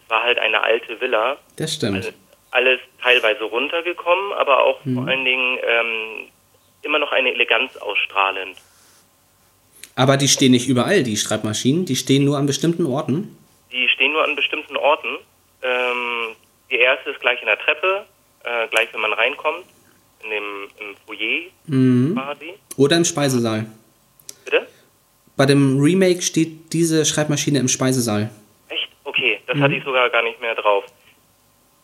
[0.09, 1.37] war halt eine alte Villa.
[1.55, 1.97] Das stimmt.
[1.97, 2.09] Also
[2.51, 6.29] alles teilweise runtergekommen, aber auch vor allen Dingen ähm,
[6.81, 8.57] immer noch eine Eleganz ausstrahlend.
[9.95, 11.85] Aber die stehen nicht überall, die Schreibmaschinen.
[11.85, 13.37] Die stehen nur an bestimmten Orten.
[13.71, 15.17] Die stehen nur an bestimmten Orten.
[15.61, 16.35] Ähm,
[16.71, 18.05] die erste ist gleich in der Treppe,
[18.43, 19.65] äh, gleich wenn man reinkommt,
[20.31, 22.53] in dem im Foyer quasi.
[22.77, 23.65] Oder im Speisesaal.
[24.45, 24.67] Bitte?
[25.35, 28.29] Bei dem Remake steht diese Schreibmaschine im Speisesaal.
[28.69, 28.89] Echt?
[29.03, 30.83] Okay, das hatte ich sogar gar nicht mehr drauf.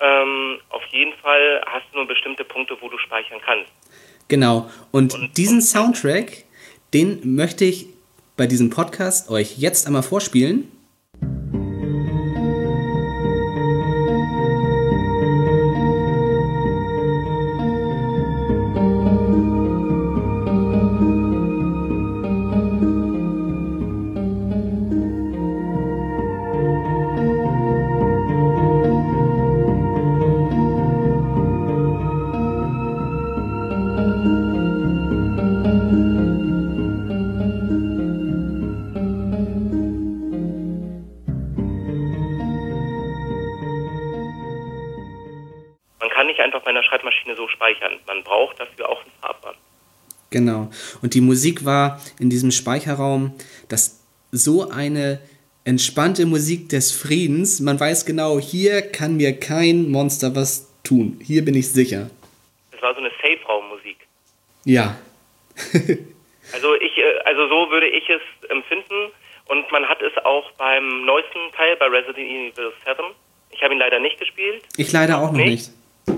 [0.01, 3.71] Ähm, auf jeden Fall hast du nur bestimmte Punkte, wo du speichern kannst.
[4.27, 4.69] Genau.
[4.91, 6.43] Und Und- diesen Soundtrack,
[6.93, 7.87] den möchte ich
[8.37, 10.69] bei diesem Podcast euch jetzt einmal vorspielen.
[50.69, 50.99] Genau.
[51.01, 53.33] Und die Musik war in diesem Speicherraum,
[53.69, 54.01] das
[54.31, 55.19] so eine
[55.63, 57.59] entspannte Musik des Friedens.
[57.59, 61.19] Man weiß genau, hier kann mir kein Monster was tun.
[61.23, 62.09] Hier bin ich sicher.
[62.71, 63.97] Das war so eine Safe-Raum-Musik.
[64.65, 64.97] Ja.
[66.53, 69.11] Also ich, äh, also so würde ich es empfinden.
[69.47, 72.97] Und man hat es auch beim neuesten Teil, bei Resident Evil 7.
[73.51, 74.63] Ich habe ihn leider nicht gespielt.
[74.77, 75.71] Ich leider auch noch Nicht?
[76.07, 76.17] nicht.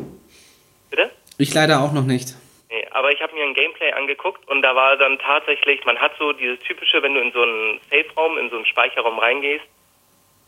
[0.90, 1.12] Bitte?
[1.38, 2.36] Ich leider auch noch nicht.
[2.70, 6.12] Nee, aber ich habe mir ein Gameplay angeguckt und da war dann tatsächlich, man hat
[6.20, 9.64] so dieses typische, wenn du in so einen Safe-Raum, in so einen Speicherraum reingehst,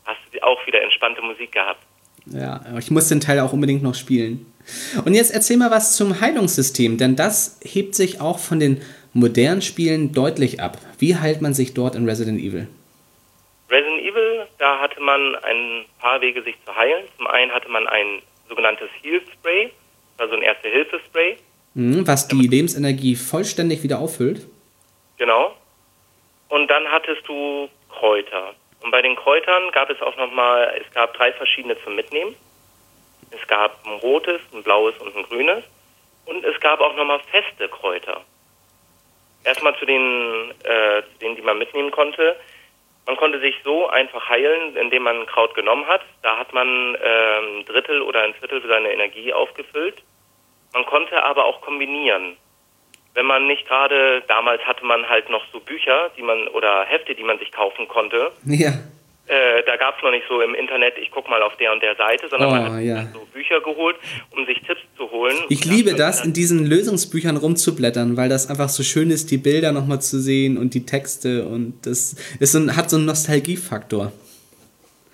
[0.06, 1.82] hast du auch wieder entspannte Musik gehabt.
[2.26, 4.52] Ja, aber ich muss den Teil auch unbedingt noch spielen.
[5.06, 8.82] Und jetzt erzähl mal was zum Heilungssystem, denn das hebt sich auch von den
[9.14, 10.78] modernen Spielen deutlich ab.
[11.00, 12.68] Wie heilt man sich dort in Resident Evil?
[13.70, 17.06] Resident Evil, da hatte man ein paar Wege, sich zu heilen.
[17.18, 19.72] Zum einen hatte man ein sogenanntes Heal Spray,
[20.18, 21.38] also ein Erste-Hilfe-Spray.
[21.80, 24.46] Hm, was die Lebensenergie vollständig wieder auffüllt?
[25.18, 25.56] Genau.
[26.50, 28.54] Und dann hattest du Kräuter.
[28.82, 32.36] Und bei den Kräutern gab es auch nochmal, es gab drei verschiedene zum Mitnehmen.
[33.32, 35.64] Es gab ein rotes, ein blaues und ein grünes.
[36.26, 38.26] Und es gab auch nochmal feste Kräuter.
[39.46, 42.36] Erstmal zu den, äh, zu denen, die man mitnehmen konnte.
[43.06, 46.02] Man konnte sich so einfach heilen, indem man ein Kraut genommen hat.
[46.24, 46.68] Da hat man
[47.02, 50.04] ähm, ein Drittel oder ein Viertel seiner Energie aufgefüllt.
[50.74, 52.38] Man konnte aber auch kombinieren.
[53.16, 57.16] Wenn man nicht gerade, damals hatte man halt noch so Bücher, die man oder Hefte,
[57.16, 58.32] die man sich kaufen konnte.
[58.46, 58.72] Ja.
[59.30, 61.84] Äh, da gab es noch nicht so im Internet, ich guck mal auf der und
[61.84, 63.06] der Seite, sondern Oh, man hat ja.
[63.14, 63.96] so Bücher geholt,
[64.32, 65.36] um sich Tipps zu holen.
[65.50, 69.72] Ich liebe das, in diesen Lösungsbüchern rumzublättern, weil das einfach so schön ist, die Bilder
[69.72, 74.12] nochmal zu sehen und die Texte und das ist so ein, hat so einen Nostalgiefaktor.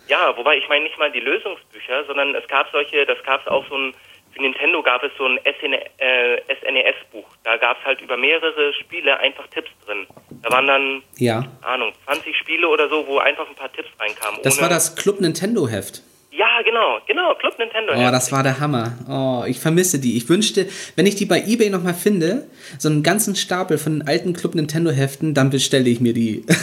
[0.07, 3.47] Ja, wobei ich meine nicht mal die Lösungsbücher, sondern es gab solche, das gab es
[3.47, 3.93] auch so ein,
[4.35, 7.25] für Nintendo gab es so ein SN, äh, SNES-Buch.
[7.43, 10.05] Da gab es halt über mehrere Spiele einfach Tipps drin.
[10.43, 11.45] Da waren dann, Ja.
[11.61, 14.41] Ahnung, 20 Spiele oder so, wo einfach ein paar Tipps reinkamen.
[14.43, 16.01] Das war das Club Nintendo Heft.
[16.31, 17.93] Ja, genau, genau, Club Nintendo.
[17.93, 18.97] Oh, das war der Hammer.
[19.09, 20.17] Oh, ich vermisse die.
[20.17, 20.67] Ich wünschte,
[20.97, 22.45] wenn ich die bei eBay nochmal finde,
[22.77, 26.45] so einen ganzen Stapel von den alten Club Nintendo Heften, dann bestelle ich mir die.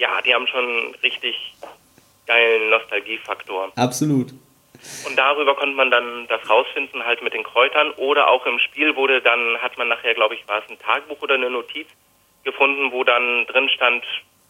[0.00, 1.34] Ja, die haben schon einen richtig
[2.28, 3.72] geilen Nostalgiefaktor.
[3.74, 4.28] Absolut.
[5.06, 7.90] Und darüber konnte man dann das rausfinden, halt mit den Kräutern.
[7.92, 11.20] Oder auch im Spiel wurde dann, hat man nachher, glaube ich, war es ein Tagebuch
[11.22, 11.86] oder eine Notiz
[12.44, 14.04] gefunden, wo dann drin stand,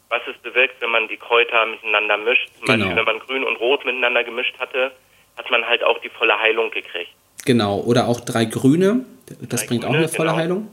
[0.09, 2.49] was es bewirkt, wenn man die Kräuter miteinander mischt.
[2.59, 2.85] Zum Genau.
[2.85, 4.93] Beispiel, wenn man grün und rot miteinander gemischt hatte,
[5.37, 7.11] hat man halt auch die volle Heilung gekriegt.
[7.45, 7.79] Genau.
[7.81, 9.05] Oder auch drei Grüne.
[9.49, 10.41] Das Drei bringt auch Grüne, eine volle genau.
[10.41, 10.71] Heilung.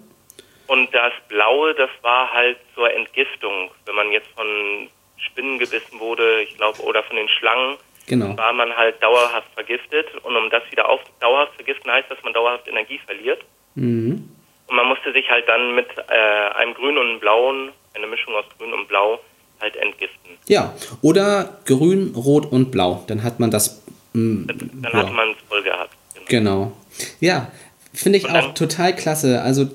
[0.68, 3.72] Und das Blaue, das war halt zur Entgiftung.
[3.86, 8.38] Wenn man jetzt von Spinnen gebissen wurde, ich glaube, oder von den Schlangen, Genau.
[8.38, 10.08] war man halt dauerhaft vergiftet.
[10.24, 13.44] Und um das wieder auf dauerhaft vergiften heißt, dass man dauerhaft Energie verliert.
[13.76, 14.30] Mhm.
[14.68, 18.34] Und man musste sich halt dann mit äh, einem Grün und einem Blauen, eine Mischung
[18.36, 19.20] aus Grün und Blau,
[19.62, 20.32] halt entgiften.
[20.48, 20.74] Ja.
[21.02, 23.04] Oder grün, rot und blau.
[23.08, 23.84] Dann hat man das.
[24.14, 24.94] mm, Dann ja.
[24.94, 25.92] hat man es voll gehabt.
[26.28, 26.74] Genau.
[27.20, 27.52] Ja,
[27.94, 29.42] finde ich Und auch total klasse.
[29.42, 29.68] Also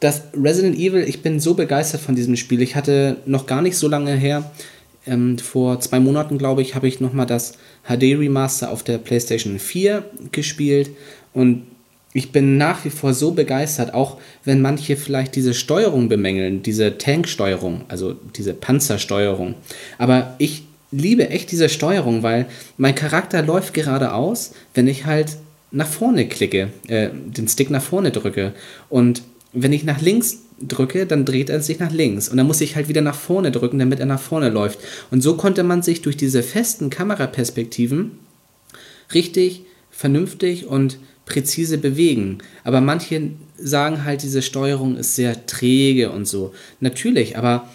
[0.00, 2.62] das Resident Evil, ich bin so begeistert von diesem Spiel.
[2.62, 4.50] Ich hatte noch gar nicht so lange her,
[5.06, 7.52] ähm, vor zwei Monaten glaube ich, habe ich nochmal das
[7.84, 10.90] HD Remaster auf der PlayStation 4 gespielt
[11.32, 11.64] und
[12.16, 16.96] ich bin nach wie vor so begeistert, auch wenn manche vielleicht diese Steuerung bemängeln, diese
[16.96, 19.56] Tanksteuerung, also diese Panzersteuerung.
[19.98, 20.62] Aber ich
[20.92, 25.36] liebe echt diese Steuerung, weil mein Charakter läuft geradeaus, wenn ich halt
[25.72, 28.52] nach vorne klicke, äh, den Stick nach vorne drücke.
[28.88, 29.22] Und
[29.54, 32.28] wenn ich nach links drücke, dann dreht er sich nach links.
[32.28, 34.78] Und dann muss ich halt wieder nach vorne drücken, damit er nach vorne läuft.
[35.10, 38.12] Und so konnte man sich durch diese festen Kameraperspektiven
[39.12, 42.38] richtig, vernünftig und präzise bewegen.
[42.64, 46.52] Aber manche sagen halt, diese Steuerung ist sehr träge und so.
[46.80, 47.68] Natürlich, aber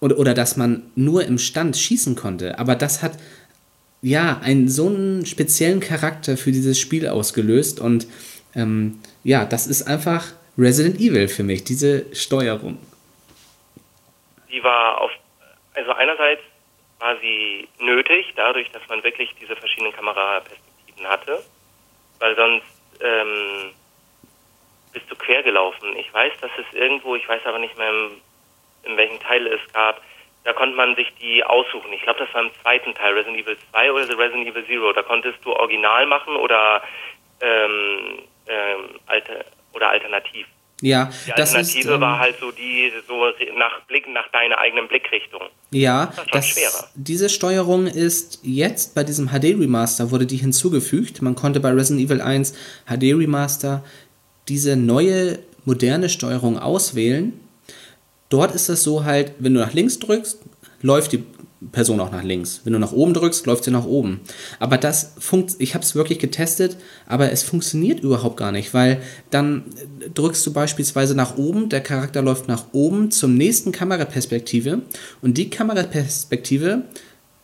[0.00, 2.58] oder, oder dass man nur im Stand schießen konnte.
[2.58, 3.12] Aber das hat
[4.02, 8.06] ja einen so einen speziellen Charakter für dieses Spiel ausgelöst und
[8.54, 12.78] ähm, ja, das ist einfach Resident Evil für mich, diese Steuerung.
[14.50, 15.10] Die war auf,
[15.74, 16.42] also einerseits
[16.98, 21.42] war sie nötig, dadurch, dass man wirklich diese verschiedenen Kameraperspektiven hatte,
[22.18, 22.66] weil sonst
[23.00, 23.72] ähm,
[24.92, 25.96] bist du quer gelaufen.
[25.96, 28.10] Ich weiß, dass es irgendwo, ich weiß aber nicht mehr, in,
[28.90, 30.02] in welchem Teil es gab,
[30.44, 31.92] da konnte man sich die aussuchen.
[31.92, 34.92] Ich glaube, das war im zweiten Teil, Resident Evil 2 oder Resident Evil Zero.
[34.92, 36.82] Da konntest du original machen oder
[37.40, 40.46] ähm, ähm, alte, oder alternativ.
[40.82, 43.24] Ja, Die das Alternative ist, ähm, war halt so die so
[43.58, 45.42] nach Blick nach deiner eigenen Blickrichtung.
[45.70, 51.20] Ja, Das das, diese Steuerung ist jetzt bei diesem HD Remaster wurde die hinzugefügt.
[51.22, 52.54] Man konnte bei Resident Evil 1
[52.86, 53.84] HD Remaster
[54.48, 57.38] diese neue moderne Steuerung auswählen.
[58.30, 60.40] Dort ist es so halt, wenn du nach links drückst,
[60.82, 61.24] läuft die
[61.72, 62.62] Person auch nach links.
[62.64, 64.20] Wenn du nach oben drückst, läuft sie nach oben.
[64.58, 69.02] Aber das funkt, ich habe es wirklich getestet, aber es funktioniert überhaupt gar nicht, weil
[69.28, 69.64] dann
[70.14, 74.80] drückst du beispielsweise nach oben, der Charakter läuft nach oben zum nächsten Kameraperspektive
[75.20, 76.84] und die Kameraperspektive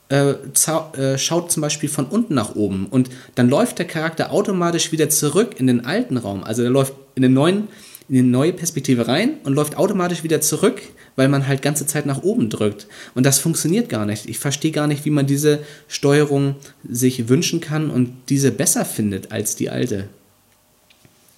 [0.09, 4.93] äh, äh, schaut zum Beispiel von unten nach oben und dann läuft der Charakter automatisch
[4.93, 6.43] wieder zurück in den alten Raum.
[6.43, 7.69] Also der läuft in den neuen
[8.09, 10.81] in die neue Perspektive rein und läuft automatisch wieder zurück,
[11.17, 12.87] weil man halt ganze Zeit nach oben drückt.
[13.15, 14.29] Und das funktioniert gar nicht.
[14.29, 16.57] Ich verstehe gar nicht, wie man diese Steuerung
[16.89, 20.09] sich wünschen kann und diese besser findet als die alte.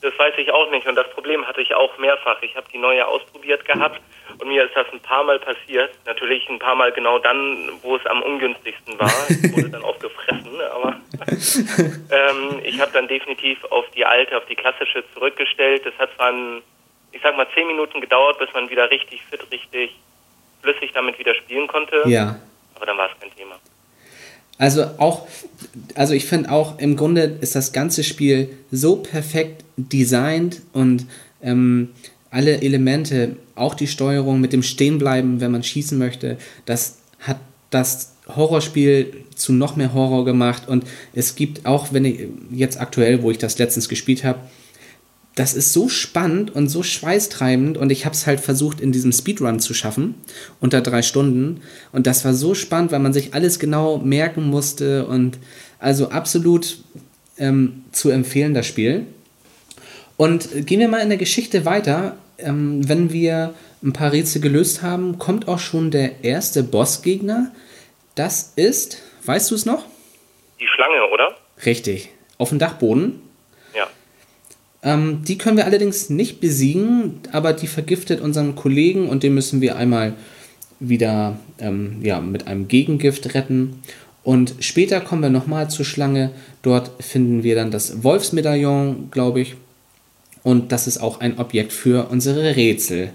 [0.00, 2.40] Das weiß ich auch nicht und das Problem hatte ich auch mehrfach.
[2.42, 4.00] Ich habe die neue ausprobiert gehabt
[4.38, 5.90] und mir ist das ein paar Mal passiert.
[6.06, 9.12] Natürlich ein paar Mal genau dann, wo es am ungünstigsten war.
[9.28, 11.00] Ich wurde dann auch gefressen, aber
[12.10, 15.84] ähm, ich habe dann definitiv auf die alte, auf die klassische zurückgestellt.
[15.84, 16.62] Das hat zwar, ein,
[17.12, 19.96] ich sag mal, zehn Minuten gedauert, bis man wieder richtig fit, richtig
[20.62, 22.02] flüssig damit wieder spielen konnte.
[22.06, 22.38] Ja.
[22.74, 23.56] Aber dann war es kein Thema.
[24.58, 25.26] Also auch,
[25.94, 31.06] also ich finde auch, im Grunde ist das ganze Spiel so perfekt designt und
[31.42, 31.94] ähm,
[32.30, 36.36] alle Elemente, auch die Steuerung mit dem Stehenbleiben, wenn man schießen möchte,
[36.66, 37.38] das hat
[37.70, 43.22] das Horrorspiel zu noch mehr Horror gemacht und es gibt auch, wenn ich jetzt aktuell,
[43.22, 44.40] wo ich das letztens gespielt habe,
[45.38, 49.12] das ist so spannend und so schweißtreibend und ich habe es halt versucht in diesem
[49.12, 50.16] Speedrun zu schaffen,
[50.60, 51.60] unter drei Stunden.
[51.92, 55.38] Und das war so spannend, weil man sich alles genau merken musste und
[55.78, 56.78] also absolut
[57.36, 59.06] ähm, zu empfehlen, das Spiel.
[60.18, 62.16] Und gehen wir mal in der Geschichte weiter.
[62.38, 67.52] Ähm, wenn wir ein paar Rätsel gelöst haben, kommt auch schon der erste Bossgegner.
[68.16, 69.86] Das ist, weißt du es noch?
[70.60, 71.36] Die Schlange, oder?
[71.64, 73.20] Richtig, auf dem Dachboden.
[73.76, 73.86] Ja.
[74.82, 79.60] Ähm, die können wir allerdings nicht besiegen, aber die vergiftet unseren Kollegen und den müssen
[79.60, 80.14] wir einmal
[80.80, 83.84] wieder ähm, ja, mit einem Gegengift retten.
[84.24, 86.32] Und später kommen wir nochmal zur Schlange.
[86.62, 89.54] Dort finden wir dann das Wolfsmedaillon, glaube ich.
[90.42, 93.12] Und das ist auch ein Objekt für unsere Rätsel.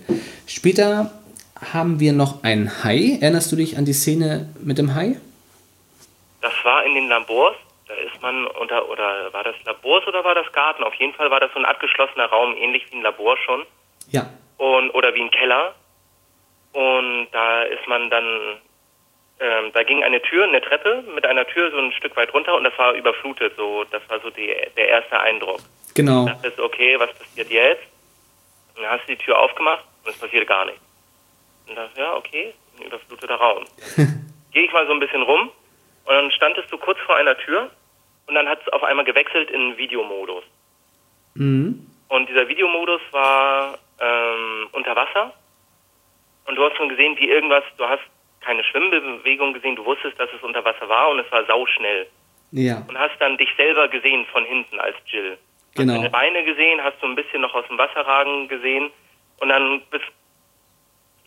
[0.47, 1.11] Später
[1.71, 3.17] haben wir noch einen Hai.
[3.21, 5.17] Erinnerst du dich an die Szene mit dem Hai?
[6.41, 7.55] Das war in den Labors.
[7.87, 10.83] Da ist man unter, oder war das Labors oder war das Garten?
[10.83, 13.63] Auf jeden Fall war das so ein abgeschlossener Raum, ähnlich wie ein Labor schon.
[14.09, 14.29] Ja.
[14.57, 15.73] Und, oder wie ein Keller.
[16.73, 18.57] Und da ist man dann,
[19.43, 22.55] ähm, da ging eine Tür, eine Treppe mit einer Tür so ein Stück weit runter
[22.55, 23.53] und das war überflutet.
[23.57, 25.59] So, das war so die, der erste Eindruck.
[25.95, 26.25] Genau.
[26.27, 27.83] Ich dachte, okay, was passiert jetzt?
[28.75, 30.79] Und dann hast du die Tür aufgemacht und es passiert gar nichts.
[31.67, 33.65] Und dachte, ja, okay, ein überfluteter Raum.
[34.53, 35.51] Gehe ich mal so ein bisschen rum
[36.05, 37.69] und dann standest du kurz vor einer Tür
[38.27, 40.45] und dann hat es auf einmal gewechselt in Videomodus.
[41.33, 41.85] Mhm.
[42.07, 45.33] Und dieser Videomodus war ähm, unter Wasser
[46.45, 48.03] und du hast schon gesehen, wie irgendwas, du hast
[48.43, 52.07] keine Schwimmbewegung gesehen, du wusstest, dass es unter Wasser war und es war sauschnell.
[52.51, 52.83] Ja.
[52.87, 55.37] Und hast dann dich selber gesehen von hinten als Jill.
[55.75, 55.95] Genau.
[55.95, 58.91] Deine Beine gesehen, hast du ein bisschen noch aus dem Wasser ragen gesehen
[59.39, 60.05] und dann bist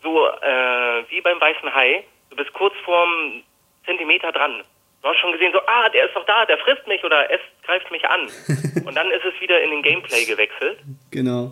[0.03, 3.43] so äh, wie beim weißen Hai, du bist kurz vorm
[3.85, 4.63] Zentimeter dran.
[5.01, 7.39] Du hast schon gesehen, so, ah, der ist doch da, der frisst mich oder es
[7.63, 8.21] greift mich an.
[8.85, 10.79] und dann ist es wieder in den Gameplay gewechselt
[11.11, 11.51] Genau.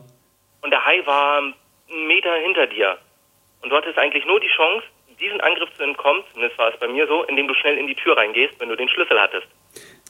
[0.62, 2.98] und der Hai war einen Meter hinter dir.
[3.62, 4.86] Und du hattest eigentlich nur die Chance,
[5.20, 7.96] diesen Angriff zu entkommen, zumindest war es bei mir so, indem du schnell in die
[7.96, 9.48] Tür reingehst, wenn du den Schlüssel hattest.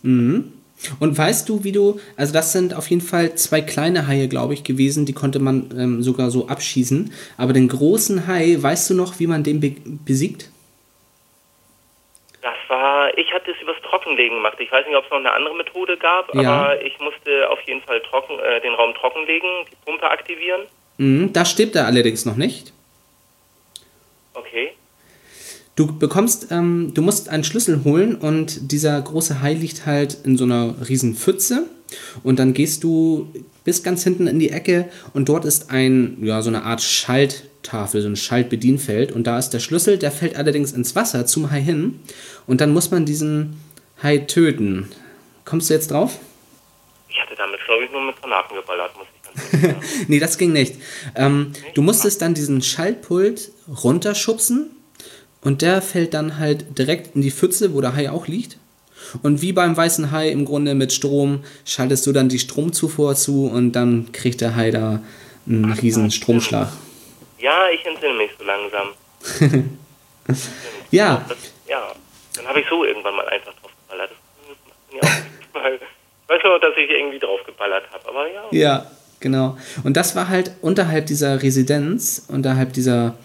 [0.01, 0.53] Mhm.
[0.99, 4.53] Und weißt du, wie du, also das sind auf jeden Fall zwei kleine Haie, glaube
[4.53, 7.13] ich, gewesen, die konnte man ähm, sogar so abschießen.
[7.37, 9.75] Aber den großen Hai, weißt du noch, wie man den be
[10.05, 10.49] besiegt?
[12.41, 14.57] Das war, ich hatte es übers Trockenlegen gemacht.
[14.59, 16.41] Ich weiß nicht, ob es noch eine andere Methode gab, Ja.
[16.41, 20.61] aber ich musste auf jeden Fall trocken, äh, den Raum trockenlegen, die Pumpe aktivieren.
[20.97, 22.73] Mhm, da stirbt er allerdings noch nicht.
[24.33, 24.73] Okay.
[25.75, 30.37] Du bekommst, ähm, du musst einen Schlüssel holen und dieser große Hai liegt halt in
[30.37, 31.67] so einer riesen Pfütze
[32.23, 33.29] und dann gehst du
[33.65, 38.01] bis ganz hinten in die Ecke und dort ist ein, ja, so eine Art Schalttafel,
[38.01, 41.61] so ein Schaltbedienfeld und da ist der Schlüssel, der fällt allerdings ins Wasser zum Hai
[41.61, 41.99] hin
[42.47, 43.59] und dann muss man diesen
[44.01, 44.89] Hai töten.
[45.43, 46.19] Kommst du jetzt drauf?
[47.09, 50.05] Ich hatte damit, glaube ich, nur mit Granaten geballert, muss ich.
[50.07, 50.75] Nee, das ging nicht.
[51.15, 53.51] Ähm, du musstest dann diesen Schaltpult
[53.83, 54.74] runterschubsen
[55.45, 58.57] und der fällt dann halt direkt in die Pfütze, wo der Hai auch liegt.
[59.23, 63.45] Und wie beim weißen Hai im Grunde mit Strom schaltest du dann die Stromzufuhr zu
[63.47, 65.01] und dann kriegt der Hai da
[65.47, 66.69] einen riesen Stromschlag.
[67.39, 68.87] ja, ich entsinne mich so langsam.
[70.91, 71.37] Ja, Das,
[71.67, 71.91] ja,
[72.35, 74.09] dann habe ich so irgendwann mal einfach drauf geballert.
[74.11, 75.71] Das macht mir auch.
[75.73, 78.43] Ich weiß nur, dass ich irgendwie drauf geballert habe, aber ja.
[78.51, 79.57] Ja, genau.
[79.83, 83.15] Und das war halt unterhalb dieser Residenz, unterhalb dieser,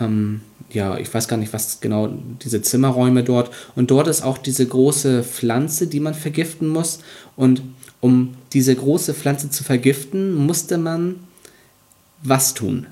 [0.00, 0.42] ähm,
[0.72, 2.08] ja, ich weiß gar nicht, was genau,
[2.44, 3.50] diese Zimmerräume dort.
[3.76, 7.02] Und dort ist auch diese große Pflanze, die man vergiften muss.
[7.36, 7.62] Und
[8.00, 11.26] um diese große Pflanze zu vergiften, musste man
[12.22, 12.86] was tun?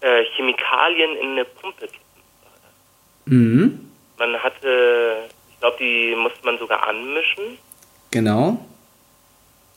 [0.00, 2.00] Äh, Chemikalien in eine Pumpe kippen.
[3.26, 3.80] Mhm,
[4.18, 5.16] Man hatte,
[5.50, 7.58] ich glaube, die musste man sogar anmischen.
[8.10, 8.64] genau.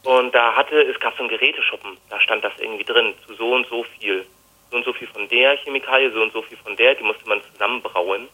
[0.03, 3.53] Und da hatte, es gab so einen Geräteschuppen, da stand das irgendwie drin, zu so
[3.55, 4.25] und so viel.
[4.69, 7.27] So und so viel von der Chemikalie, so und so viel von der, die musste
[7.27, 8.27] man zusammenbrauen.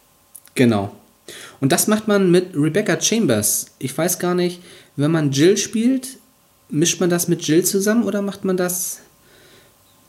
[0.56, 0.96] Genau.
[1.62, 3.76] Und das macht man mit Rebecca Chambers.
[3.80, 4.62] Ich weiß gar nicht,
[4.96, 6.18] wenn man Jill spielt,
[6.70, 9.02] mischt man das mit Jill zusammen oder macht man das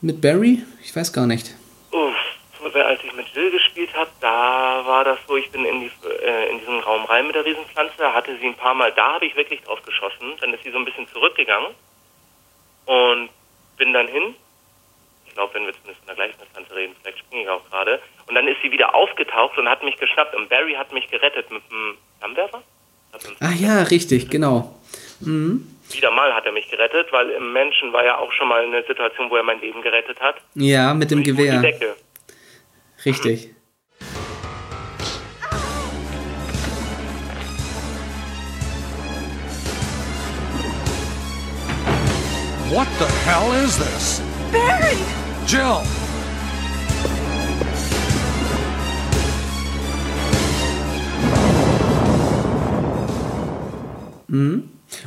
[0.01, 0.62] mit Barry?
[0.83, 1.55] Ich weiß gar nicht.
[1.91, 5.91] Uff, als ich mit Jill gespielt habe, da war das so, ich bin in, die,
[6.22, 9.27] äh, in diesen Raum rein mit der Riesenpflanze, hatte sie ein paar Mal, da habe
[9.27, 11.70] ich wirklich drauf geschossen, dann ist sie so ein bisschen zurückgegangen
[12.87, 13.31] und
[13.77, 14.35] bin dann hin.
[15.35, 18.01] Ich glaube, wenn wir zumindest von der gleichen Pflanze reden, vielleicht springe ich auch gerade.
[18.28, 21.51] Und dann ist sie wieder aufgetaucht und hat mich geschnappt und Barry hat mich gerettet
[21.51, 22.62] mit einem Flammenwerfer.
[23.41, 24.78] Ah ja, richtig, genau.
[25.18, 28.85] Wieder mal hat er mich gerettet, weil im Menschen war ja auch schon mal eine
[28.85, 30.37] Situation, wo er mein Leben gerettet hat.
[30.55, 31.57] Ja, mit dem wurde Gewehr.
[31.57, 31.97] Die Decke.
[33.05, 33.51] Richtig.
[42.70, 44.22] What the hell is this?
[44.53, 45.24] Barry!
[45.47, 46.05] Jill!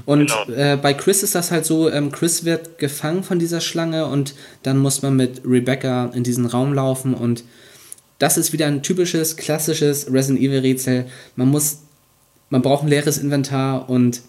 [0.08, 0.58] Und Genau.
[0.58, 4.36] äh, bei Chris ist das halt so, ähm, Chris wird gefangen von dieser Schlange und
[4.64, 7.44] dann muss man mit Rebecca in diesen Raum laufen und
[8.20, 11.06] das ist wieder ein typisches, klassisches Resident Evil Rätsel.
[11.36, 11.80] Man muss,
[12.50, 14.22] man braucht ein leeres Inventar und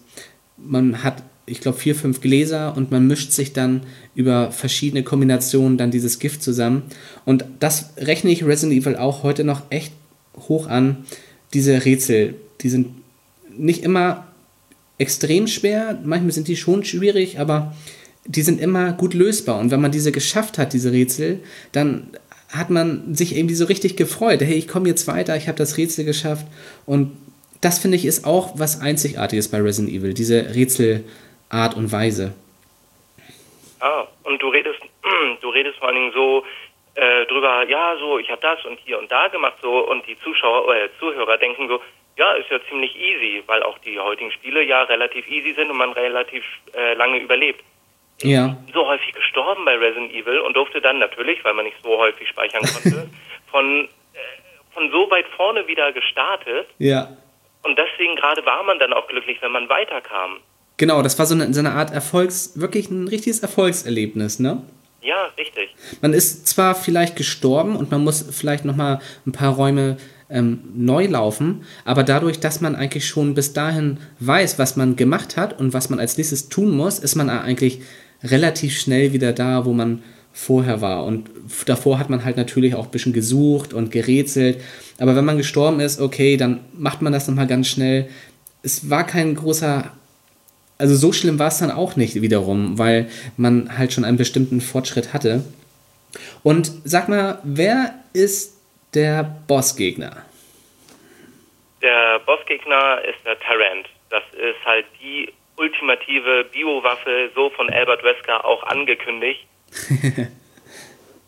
[0.57, 3.81] man hat, ich glaube, vier, fünf Gläser und man mischt sich dann
[4.15, 6.83] über verschiedene Kombinationen dann dieses Gift zusammen.
[7.25, 9.93] Und das rechne ich Resident Evil auch heute noch echt
[10.37, 11.05] hoch an.
[11.53, 12.87] Diese Rätsel, die sind
[13.57, 14.27] nicht immer
[14.97, 17.75] extrem schwer, manchmal sind die schon schwierig, aber
[18.25, 19.59] die sind immer gut lösbar.
[19.59, 21.39] Und wenn man diese geschafft hat, diese Rätsel,
[21.71, 22.09] dann
[22.49, 24.41] hat man sich irgendwie so richtig gefreut.
[24.41, 26.45] Hey, ich komme jetzt weiter, ich habe das Rätsel geschafft.
[26.85, 27.11] Und
[27.61, 30.53] das finde ich ist auch was Einzigartiges bei Resident Evil, diese
[31.49, 32.33] Rätselart und Weise.
[33.79, 34.79] Ah, und du redest,
[35.41, 36.43] du redest vor allen Dingen so
[36.95, 40.19] äh, drüber, ja, so, ich habe das und hier und da gemacht, so, und die
[40.19, 41.81] Zuschauer oder Zuhörer denken so,
[42.17, 45.77] ja, ist ja ziemlich easy, weil auch die heutigen Spiele ja relativ easy sind und
[45.77, 46.43] man relativ
[46.73, 47.63] äh, lange überlebt.
[48.21, 51.97] Ja, So häufig gestorben bei Resident Evil und durfte dann natürlich, weil man nicht so
[51.97, 53.09] häufig speichern konnte,
[53.49, 54.17] von, äh,
[54.73, 56.67] von so weit vorne wieder gestartet.
[56.79, 57.07] ja.
[57.61, 60.37] Und deswegen gerade war man dann auch glücklich, wenn man weiterkam.
[60.79, 64.61] Genau, das war so eine, so eine Art Erfolgs-, wirklich ein richtiges Erfolgserlebnis, ne?
[65.01, 65.75] Ja, richtig.
[66.01, 69.97] Man ist zwar vielleicht gestorben und man muss vielleicht nochmal ein paar Räume
[70.29, 75.35] ähm, neu laufen, aber dadurch, dass man eigentlich schon bis dahin weiß, was man gemacht
[75.35, 77.81] hat und was man als nächstes tun muss, ist man eigentlich
[78.23, 80.01] relativ schnell wieder da, wo man
[80.31, 81.03] vorher war.
[81.03, 81.29] Und
[81.65, 84.61] davor hat man halt natürlich auch ein bisschen gesucht und gerätselt.
[84.97, 88.07] Aber wenn man gestorben ist, okay, dann macht man das nochmal ganz schnell.
[88.61, 89.91] Es war kein großer
[90.79, 94.61] also so schlimm war es dann auch nicht wiederum, weil man halt schon einen bestimmten
[94.61, 95.43] Fortschritt hatte.
[96.41, 98.57] Und sag mal, wer ist
[98.95, 100.17] der Bossgegner?
[101.81, 103.87] Der Bossgegner ist der Tyrant.
[104.09, 109.45] Das ist halt die ultimative Biowaffe, so von Albert Wesker auch angekündigt.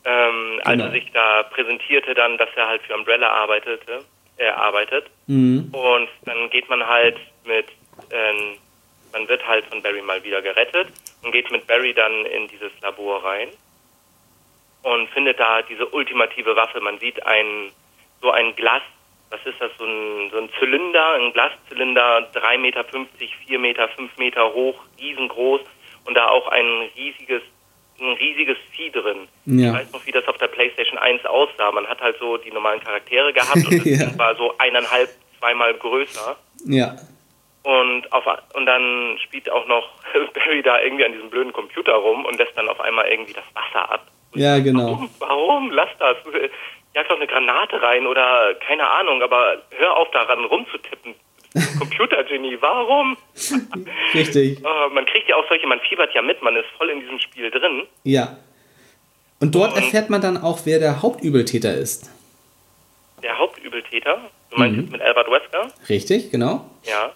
[0.06, 0.86] ähm, Als Genau.
[0.86, 4.04] er sich da präsentierte dann, dass er halt für Umbrella arbeitete,
[4.38, 5.06] äh, arbeitet.
[5.28, 5.70] Mhm.
[5.74, 7.68] Und dann geht man halt mit,
[8.10, 8.58] ähm,
[9.14, 10.88] man wird halt von Barry mal wieder gerettet
[11.24, 13.50] und geht mit Barry dann in dieses Labor rein
[14.84, 16.80] und findet da diese ultimative Waffe.
[16.82, 17.72] Man sieht ein,
[18.22, 18.82] so ein Glas,
[19.30, 22.86] was ist das, so ein, so ein Zylinder, ein Glaszylinder, 3,50 Meter,
[23.48, 25.62] 4 Meter, 5 Meter hoch, riesengroß
[26.06, 27.42] und da auch ein riesiges,
[28.00, 29.28] ein riesiges Vieh drin.
[29.46, 29.70] Ja.
[29.70, 31.72] Ich weiß noch, wie das auf der PlayStation 1 aussah.
[31.72, 34.18] Man hat halt so die normalen Charaktere gehabt und das Ja.
[34.18, 35.10] War so eineinhalb,
[35.40, 36.36] zweimal größer.
[36.66, 36.96] Ja.
[37.64, 38.24] Und, auf,
[38.56, 39.88] und dann spielt auch noch
[40.34, 43.44] Barry da irgendwie an diesem blöden Computer rum und lässt dann auf einmal irgendwie das
[43.54, 44.08] Wasser ab.
[44.34, 44.92] Ja, genau.
[44.94, 45.10] Warum?
[45.20, 45.72] Warum?
[45.72, 46.18] Lass das.
[46.94, 51.14] Jag doch eine Granate rein oder keine Ahnung, aber hör auf daran rumzutippen.
[51.80, 53.18] Computergenie, warum?
[54.14, 54.60] Richtig.
[54.60, 57.20] Äh, man kriegt ja auch solche, man fiebert ja mit, man ist voll in diesem
[57.20, 57.84] Spiel drin.
[58.04, 58.38] Ja.
[59.40, 62.10] Und dort Und- erfährt man dann auch, wer der Hauptübeltäter ist.
[63.22, 64.92] Der Hauptübeltäter, du meinst Mhm.
[64.92, 65.68] mit Albert Wesker?
[65.90, 66.66] Richtig, genau.
[66.84, 67.12] Ja.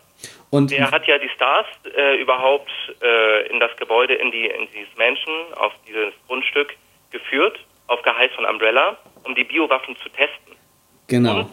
[0.55, 1.65] Und Der hat ja die Stars
[1.97, 6.77] äh, überhaupt äh, in das Gebäude, in die in dieses Mansion, auf dieses Grundstück
[7.11, 8.95] geführt, auf Geheiß von Umbrella,
[9.25, 10.55] um die Biowaffen zu testen.
[11.07, 11.49] genau.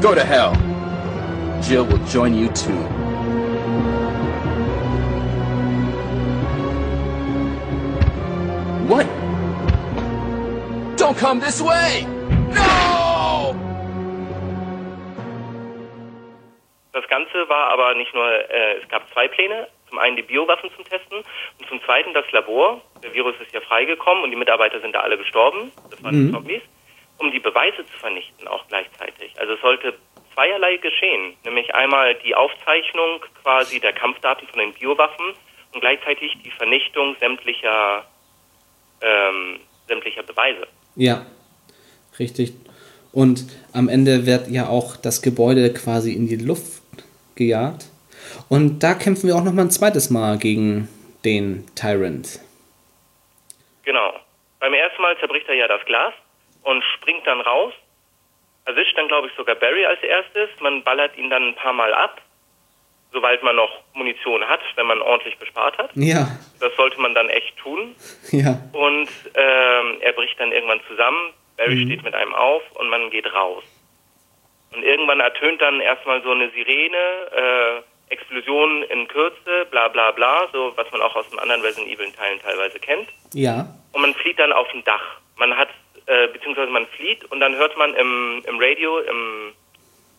[0.00, 0.52] Go to hell.
[1.62, 2.72] Jill will join you too.
[8.88, 9.06] What?
[10.96, 12.06] Don't come this way!
[12.54, 12.95] No!
[16.96, 19.68] Das Ganze war aber nicht nur, äh, es gab zwei Pläne.
[19.90, 22.80] Zum einen die Biowaffen zum Testen und zum zweiten das Labor.
[23.02, 25.70] Der Virus ist ja freigekommen und die Mitarbeiter sind da alle gestorben.
[25.90, 26.62] Das waren die Zombies.
[27.18, 29.38] Um die Beweise zu vernichten auch gleichzeitig.
[29.38, 29.92] Also es sollte
[30.32, 31.34] zweierlei geschehen.
[31.44, 35.34] Nämlich einmal die Aufzeichnung quasi der Kampfdaten von den Biowaffen
[35.74, 38.06] und gleichzeitig die Vernichtung sämtlicher,
[39.02, 40.66] ähm, sämtlicher Beweise.
[40.94, 41.26] Ja,
[42.18, 42.54] richtig.
[43.12, 46.82] Und am Ende wird ja auch das Gebäude quasi in die Luft
[47.36, 47.86] gejagt.
[48.48, 50.88] Und da kämpfen wir auch noch mal ein zweites Mal gegen
[51.24, 52.40] den Tyrant.
[53.84, 54.12] Genau.
[54.60, 56.12] Beim ersten Mal zerbricht er ja das Glas
[56.62, 57.72] und springt dann raus.
[58.64, 60.48] Erwischt dann, glaube ich, sogar Barry als erstes.
[60.60, 62.20] Man ballert ihn dann ein paar Mal ab,
[63.12, 65.90] sobald man noch Munition hat, wenn man ordentlich bespart hat.
[65.94, 66.26] Ja,
[66.58, 67.94] Das sollte man dann echt tun.
[68.32, 71.32] ja, Und ähm, er bricht dann irgendwann zusammen.
[71.56, 73.62] Barry steht mit einem auf und man geht raus.
[74.72, 76.96] Und irgendwann ertönt dann erstmal so eine Sirene,
[78.08, 81.88] äh, Explosion in Kürze, bla bla bla, so was man auch aus den anderen Resident
[81.90, 83.08] Evil Teilen teilweise kennt.
[83.32, 85.20] ja, Und man flieht dann auf ein Dach.
[85.36, 85.68] Man hat,
[86.06, 89.52] äh, beziehungsweise man flieht und dann hört man im, im Radio, im,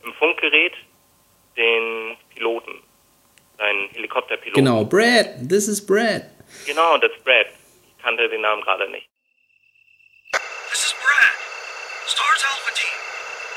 [0.04, 0.74] im Funkgerät
[1.56, 2.82] den Piloten,
[3.58, 4.64] seinen Helikopterpiloten.
[4.66, 4.84] genau.
[4.84, 6.24] Brad, this is Brad.
[6.66, 7.48] Genau, das ist Brad.
[7.98, 9.08] Ich kannte den Namen gerade nicht.
[10.72, 11.34] This is Brad.
[12.06, 12.98] Stars Alpha Team.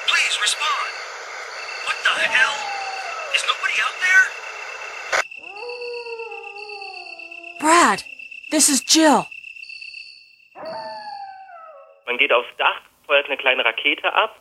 [0.06, 0.90] Please respond.
[1.86, 2.54] What the hell?
[3.34, 4.24] Is nobody out there?
[7.60, 8.04] Brad,
[8.50, 9.26] this is Jill.
[12.06, 14.40] Man geht aufs Dach, feuert eine kleine Rakete ab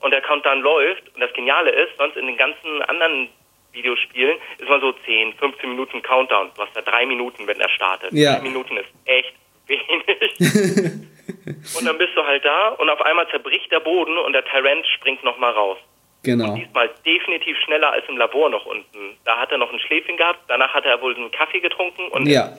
[0.00, 1.14] und der Countdown läuft.
[1.14, 3.28] Und das Geniale ist, sonst in den ganzen anderen
[3.72, 6.50] Videospielen ist man so 10, 15 Minuten Countdown.
[6.54, 8.12] Du hast da drei Minuten, wenn er startet.
[8.12, 8.34] Ja.
[8.34, 9.34] Drei Minuten ist echt
[9.66, 10.40] wenig.
[11.78, 14.86] und dann bist du halt da und auf einmal zerbricht der Boden und der Tyrant
[14.86, 15.78] springt nochmal raus.
[16.24, 16.54] Genau.
[16.56, 19.16] Diesmal definitiv schneller als im Labor noch unten.
[19.24, 22.26] Da hat er noch ein Schläfchen gehabt, danach hat er wohl einen Kaffee getrunken und
[22.26, 22.52] Ja.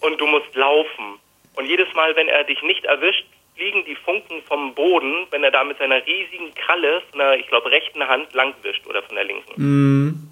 [0.00, 1.18] und du musst laufen.
[1.56, 3.24] Und jedes Mal, wenn er dich nicht erwischt,
[3.56, 7.46] fliegen die Funken vom Boden, wenn er da mit seiner riesigen Kralle von der, ich
[7.48, 10.30] glaube, rechten Hand langwischt oder von der linken.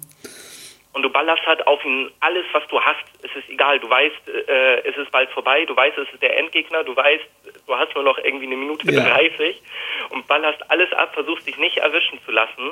[0.97, 3.05] Und du ballerst halt auf ihn alles, was du hast.
[3.21, 6.35] Es ist egal, du weißt, äh, es ist bald vorbei, du weißt, es ist der
[6.39, 7.23] Endgegner, du weißt,
[7.67, 9.03] du hast nur noch irgendwie eine Minute Ja.
[9.03, 9.61] 30
[10.09, 12.71] und ballerst alles ab, versuchst dich nicht erwischen zu lassen.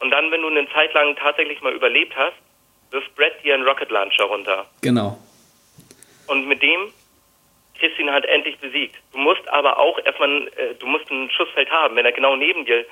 [0.00, 2.36] Und dann, wenn du eine Zeit lang tatsächlich mal überlebt hast,
[2.90, 4.66] wirft Brett dir einen Rocket Launcher runter.
[4.82, 5.18] Genau.
[6.26, 6.92] Und mit dem
[7.78, 8.96] kriegst du ihn halt endlich besiegt.
[9.12, 11.96] Du musst aber auch erstmal, äh, du musst ein Schussfeld haben.
[11.96, 12.84] Wenn er genau neben dir,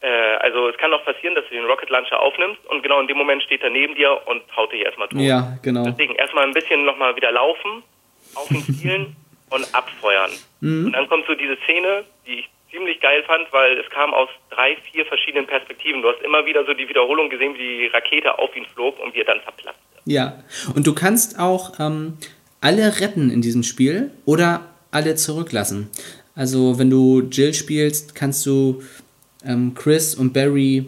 [0.00, 3.08] äh, also es kann auch passieren, dass du den Rocket Launcher aufnimmst und genau in
[3.08, 5.20] dem Moment steht er neben dir und haut dich erstmal tot.
[5.20, 5.84] Ja, genau.
[5.84, 7.82] Deswegen erstmal ein bisschen nochmal wieder laufen,
[8.34, 9.16] auf ihn zielen
[9.50, 10.30] und abfeuern.
[10.60, 14.28] Und dann kommt so diese Szene, die ich ziemlich geil fand, weil es kam aus
[14.50, 16.02] drei, vier verschiedenen Perspektiven.
[16.02, 19.14] Du hast immer wieder so die Wiederholung gesehen, wie die Rakete auf ihn flog und
[19.14, 19.80] wie er dann zerplatzte.
[20.04, 20.42] Ja,
[20.74, 22.18] und du kannst auch ähm,
[22.60, 25.90] alle retten in diesem Spiel oder alle zurücklassen.
[26.34, 28.82] Also wenn du Jill spielst, kannst du
[29.44, 30.86] ähm, Chris und Barry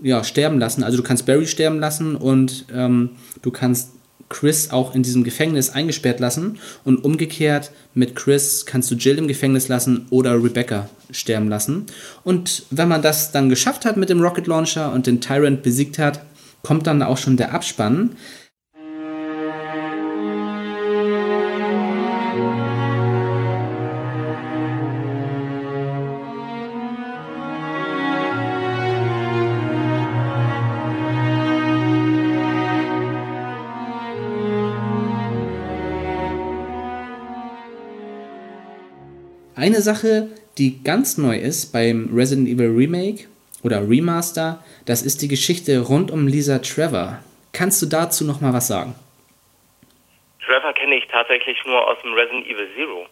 [0.00, 0.82] ja, sterben lassen.
[0.82, 3.10] Also du kannst Barry sterben lassen und ähm,
[3.42, 3.90] du kannst
[4.28, 9.28] Chris auch in diesem Gefängnis eingesperrt lassen und umgekehrt mit Chris kannst du Jill im
[9.28, 11.86] Gefängnis lassen oder Rebecca sterben lassen.
[12.24, 15.98] Und wenn man das dann geschafft hat mit dem Rocket Launcher und den Tyrant besiegt
[15.98, 16.20] hat,
[16.62, 18.10] kommt dann auch schon der Abspann.
[39.68, 43.24] Eine Sache, die ganz neu ist beim Resident Evil Remake
[43.62, 47.18] oder Remaster, das ist die Geschichte rund um Lisa Trevor.
[47.52, 48.94] Kannst du dazu noch mal was sagen?
[50.42, 53.06] Trevor kenne ich tatsächlich nur aus dem Resident Evil Zero.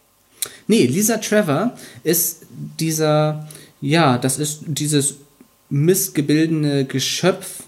[0.67, 3.47] Nee, Lisa Trevor ist dieser,
[3.83, 5.21] ja, das ist dieses
[5.69, 7.65] missgebildene Geschöpf,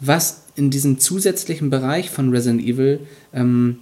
[0.00, 3.78] was in diesem zusätzlichen Bereich von Resident Evil ähm,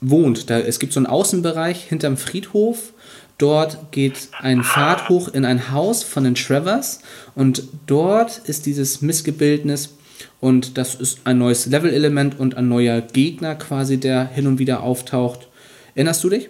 [0.00, 0.48] wohnt.
[0.48, 2.92] Da, es gibt so einen Außenbereich hinterm Friedhof.
[3.38, 7.02] Dort geht ein Pfad hoch in ein Haus von den Trevors
[7.34, 9.98] und dort ist dieses Missgebildnis
[10.40, 14.82] und das ist ein neues Level-Element und ein neuer Gegner quasi, der hin und wieder
[14.82, 15.48] auftaucht.
[15.94, 16.48] Erinnerst du dich?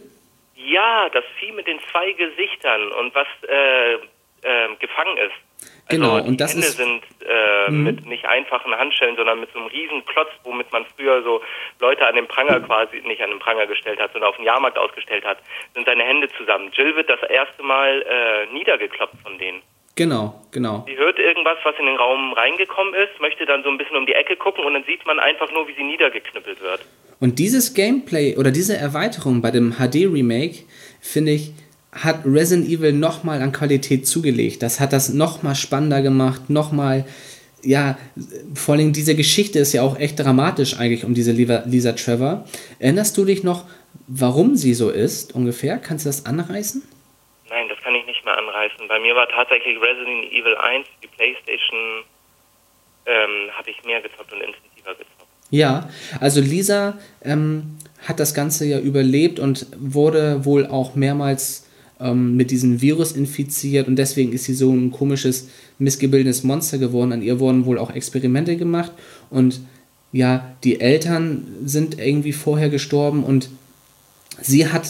[0.56, 5.43] Ja, das Vieh mit den zwei Gesichtern und was äh, äh, gefangen ist.
[5.88, 7.82] Genau, also und die das Hände ist- sind äh, Mhm.
[7.84, 11.40] mit nicht einfachen Handschellen, sondern mit so einem riesen Klotz, womit man früher so
[11.80, 14.76] Leute an den Pranger quasi, nicht an den Pranger gestellt hat, sondern auf den Jahrmarkt
[14.78, 15.38] ausgestellt hat,
[15.74, 16.70] sind seine Hände zusammen.
[16.74, 19.62] Jill wird das erste Mal äh, niedergekloppt von denen.
[19.96, 20.84] Genau, genau.
[20.88, 24.06] Sie hört irgendwas, was in den Raum reingekommen ist, möchte dann so ein bisschen um
[24.06, 26.80] die Ecke gucken und dann sieht man einfach nur, wie sie niedergeknüppelt wird.
[27.20, 30.64] Und dieses Gameplay oder diese Erweiterung bei dem HD-Remake,
[31.00, 31.52] finde ich,
[31.94, 34.62] hat Resident Evil nochmal an Qualität zugelegt.
[34.62, 37.06] Das hat das nochmal spannender gemacht, nochmal,
[37.62, 37.96] ja,
[38.54, 42.46] vor allem diese Geschichte ist ja auch echt dramatisch eigentlich um diese Lisa, Trevor.
[42.78, 43.64] Erinnerst du dich noch,
[44.08, 45.78] warum sie so ist ungefähr?
[45.78, 46.82] Kannst du das anreißen?
[47.48, 48.88] Nein, das kann ich nicht mehr anreißen.
[48.88, 52.02] Bei mir war tatsächlich Resident Evil 1, die Playstation,
[53.06, 55.28] ähm, habe ich mehr gezockt und intensiver gezockt.
[55.50, 55.88] Ja,
[56.20, 57.78] also Lisa ähm,
[58.08, 61.64] hat das Ganze ja überlebt und wurde wohl auch mehrmals
[62.04, 65.48] ähm, mit diesem Virus infiziert und deswegen ist sie so ein komisches,
[65.78, 67.12] missgebildetes Monster geworden.
[67.12, 68.92] An ihr wurden wohl auch Experimente gemacht
[69.30, 69.60] und
[70.12, 73.48] ja, die Eltern sind irgendwie vorher gestorben und
[74.40, 74.88] sie hat,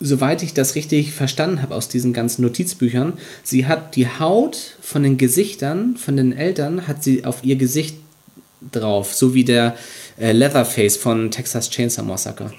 [0.00, 3.12] soweit ich das richtig verstanden habe aus diesen ganzen Notizbüchern,
[3.44, 7.96] sie hat die Haut von den Gesichtern, von den Eltern, hat sie auf ihr Gesicht
[8.72, 9.76] drauf, so wie der
[10.18, 12.52] äh, Leatherface von Texas Chainsaw Massacre.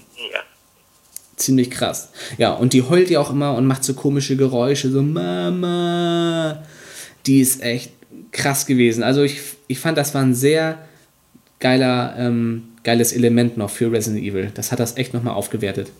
[1.38, 2.10] Ziemlich krass.
[2.38, 6.64] Ja, und die heult ja auch immer und macht so komische Geräusche, so Mama.
[7.26, 7.92] Die ist echt
[8.32, 9.04] krass gewesen.
[9.04, 10.78] Also ich, ich fand, das war ein sehr
[11.60, 14.52] geiler, ähm, geiles Element noch für Resident Evil.
[14.54, 15.92] Das hat das echt nochmal aufgewertet.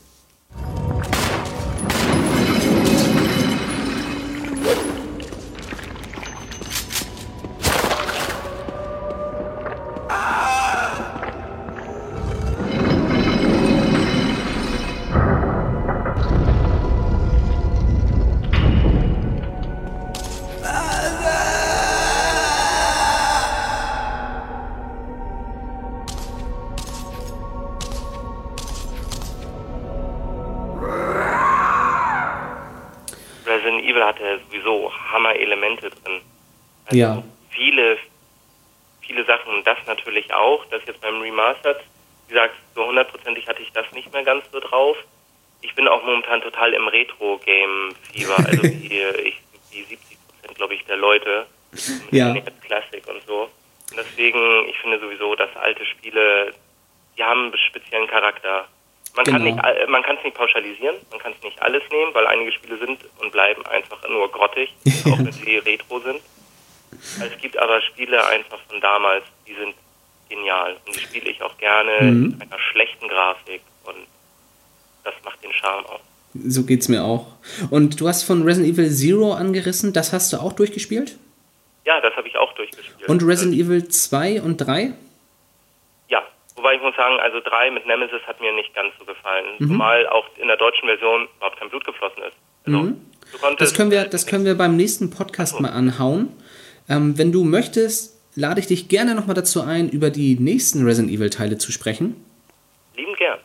[37.04, 37.24] Also Ja.
[37.52, 37.98] Viele,
[39.02, 39.54] viele Sachen.
[39.56, 40.66] Und das natürlich auch.
[40.72, 41.80] Das jetzt beim Remastered.
[42.28, 44.98] Wie gesagt, so hundertprozentig hatte ich das nicht mehr ganz so drauf.
[45.62, 48.38] Ich bin auch momentan total im Retro-Game-Fieber.
[48.38, 49.40] Also wie, ich,
[49.72, 51.46] wie 70 Prozent, glaube ich, der Leute.
[52.12, 52.34] Ja.
[52.66, 53.44] Classic und so.
[53.92, 56.54] Und deswegen, ich finde sowieso, dass alte Spiele,
[57.18, 58.68] die haben einen speziellen Charakter.
[59.16, 59.56] Man kann Genau.
[59.56, 62.52] nicht, all- man kann es nicht pauschalisieren, man kann es nicht alles nehmen, weil einige
[62.52, 64.74] Spiele sind und bleiben einfach nur grottig,
[65.06, 66.22] auch wenn sie retro sind.
[67.22, 69.74] Es gibt aber Spiele einfach von damals, die sind
[70.30, 72.38] genial und die spiele ich auch gerne Mhm.
[72.40, 73.98] mit einer schlechten Grafik und
[75.04, 76.00] das macht den Charme auch.
[76.34, 77.28] So geht's mir auch.
[77.70, 81.18] Und du hast von Resident Evil Zero angerissen, das hast du auch durchgespielt?
[81.86, 83.08] Ja, das habe ich auch durchgespielt.
[83.08, 84.94] Und Resident Evil 2 und 3?
[86.10, 86.24] Ja,
[86.56, 89.68] wobei ich muss sagen, also 3 mit Nemesis hat mir nicht ganz so gefallen, Mhm.
[89.68, 92.36] zumal auch in der deutschen Version überhaupt kein Blut geflossen ist.
[92.66, 93.02] Also, Mhm.
[93.58, 96.30] Das können wir, das können wir beim nächsten Podcast mal anhauen.
[96.90, 101.14] Ähm, wenn du möchtest, lade ich dich gerne nochmal dazu ein, über die nächsten Resident
[101.14, 102.16] Evil Teile zu sprechen.
[102.96, 103.40] lieben gern.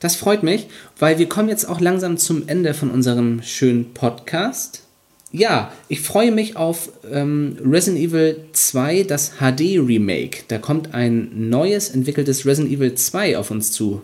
[0.00, 0.68] Das freut mich,
[0.98, 4.86] weil wir kommen jetzt auch langsam zum Ende von unserem schönen Podcast.
[5.32, 10.44] Ja, ich freue mich auf ähm, Resident Evil 2, das HD Remake.
[10.48, 14.02] Da kommt ein neues entwickeltes Resident Evil 2 auf uns zu.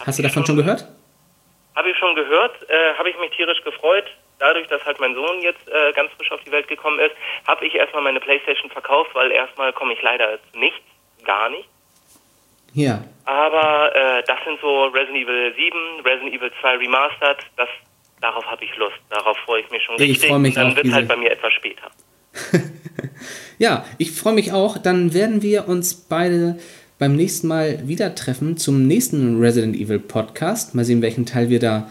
[0.00, 0.86] Hast du davon schon gehört?
[1.74, 4.04] Habe ich schon gehört, äh, habe ich mich tierisch gefreut.
[4.38, 7.14] Dadurch, dass halt mein Sohn jetzt äh, ganz frisch auf die Welt gekommen ist,
[7.46, 10.80] habe ich erstmal meine Playstation verkauft, weil erstmal komme ich leider zu nichts,
[11.24, 11.68] gar nicht.
[12.72, 13.04] Ja.
[13.24, 17.68] Aber äh, das sind so Resident Evil 7, Resident Evil 2 Remastered, das,
[18.20, 20.28] darauf habe ich Lust, darauf freue ich mich schon ich richtig.
[20.28, 21.90] freue mich Dann wird halt bei mir etwas später.
[23.58, 24.78] Ja, ich freue mich auch.
[24.78, 26.58] Dann werden wir uns beide
[26.98, 30.74] beim nächsten Mal wieder treffen zum nächsten Resident Evil Podcast.
[30.74, 31.88] Mal sehen, welchen Teil wir da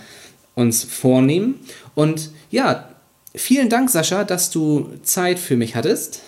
[0.55, 1.65] uns vornehmen.
[1.95, 2.89] Und ja,
[3.35, 6.21] vielen Dank, Sascha, dass du Zeit für mich hattest.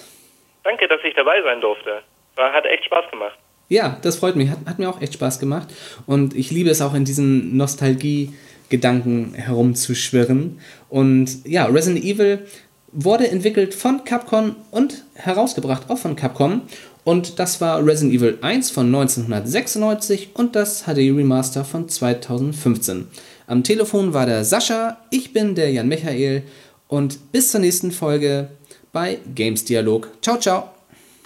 [0.63, 2.01] Danke, dass ich dabei sein durfte.
[2.37, 3.37] Hat echt Spaß gemacht.
[3.69, 4.49] Ja, das freut mich.
[4.49, 5.69] Hat, hat mir auch echt Spaß gemacht.
[6.05, 10.59] Und ich liebe es auch in diesen Nostalgie-Gedanken herumzuschwirren.
[10.89, 12.45] Und ja, Resident Evil
[12.91, 16.61] wurde entwickelt von Capcom und herausgebracht auch von Capcom.
[17.03, 23.07] Und das war Resident Evil 1 von 1996 und das HD Remaster von 2015.
[23.47, 26.43] Am Telefon war der Sascha, ich bin der Jan Michael
[26.87, 28.49] und bis zur nächsten Folge
[28.91, 30.09] bei Games Dialog.
[30.21, 30.69] Ciao, ciao.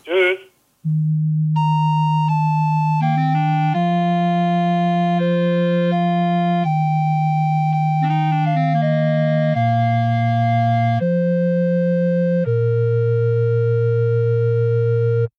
[0.04, 0.40] Tschüss.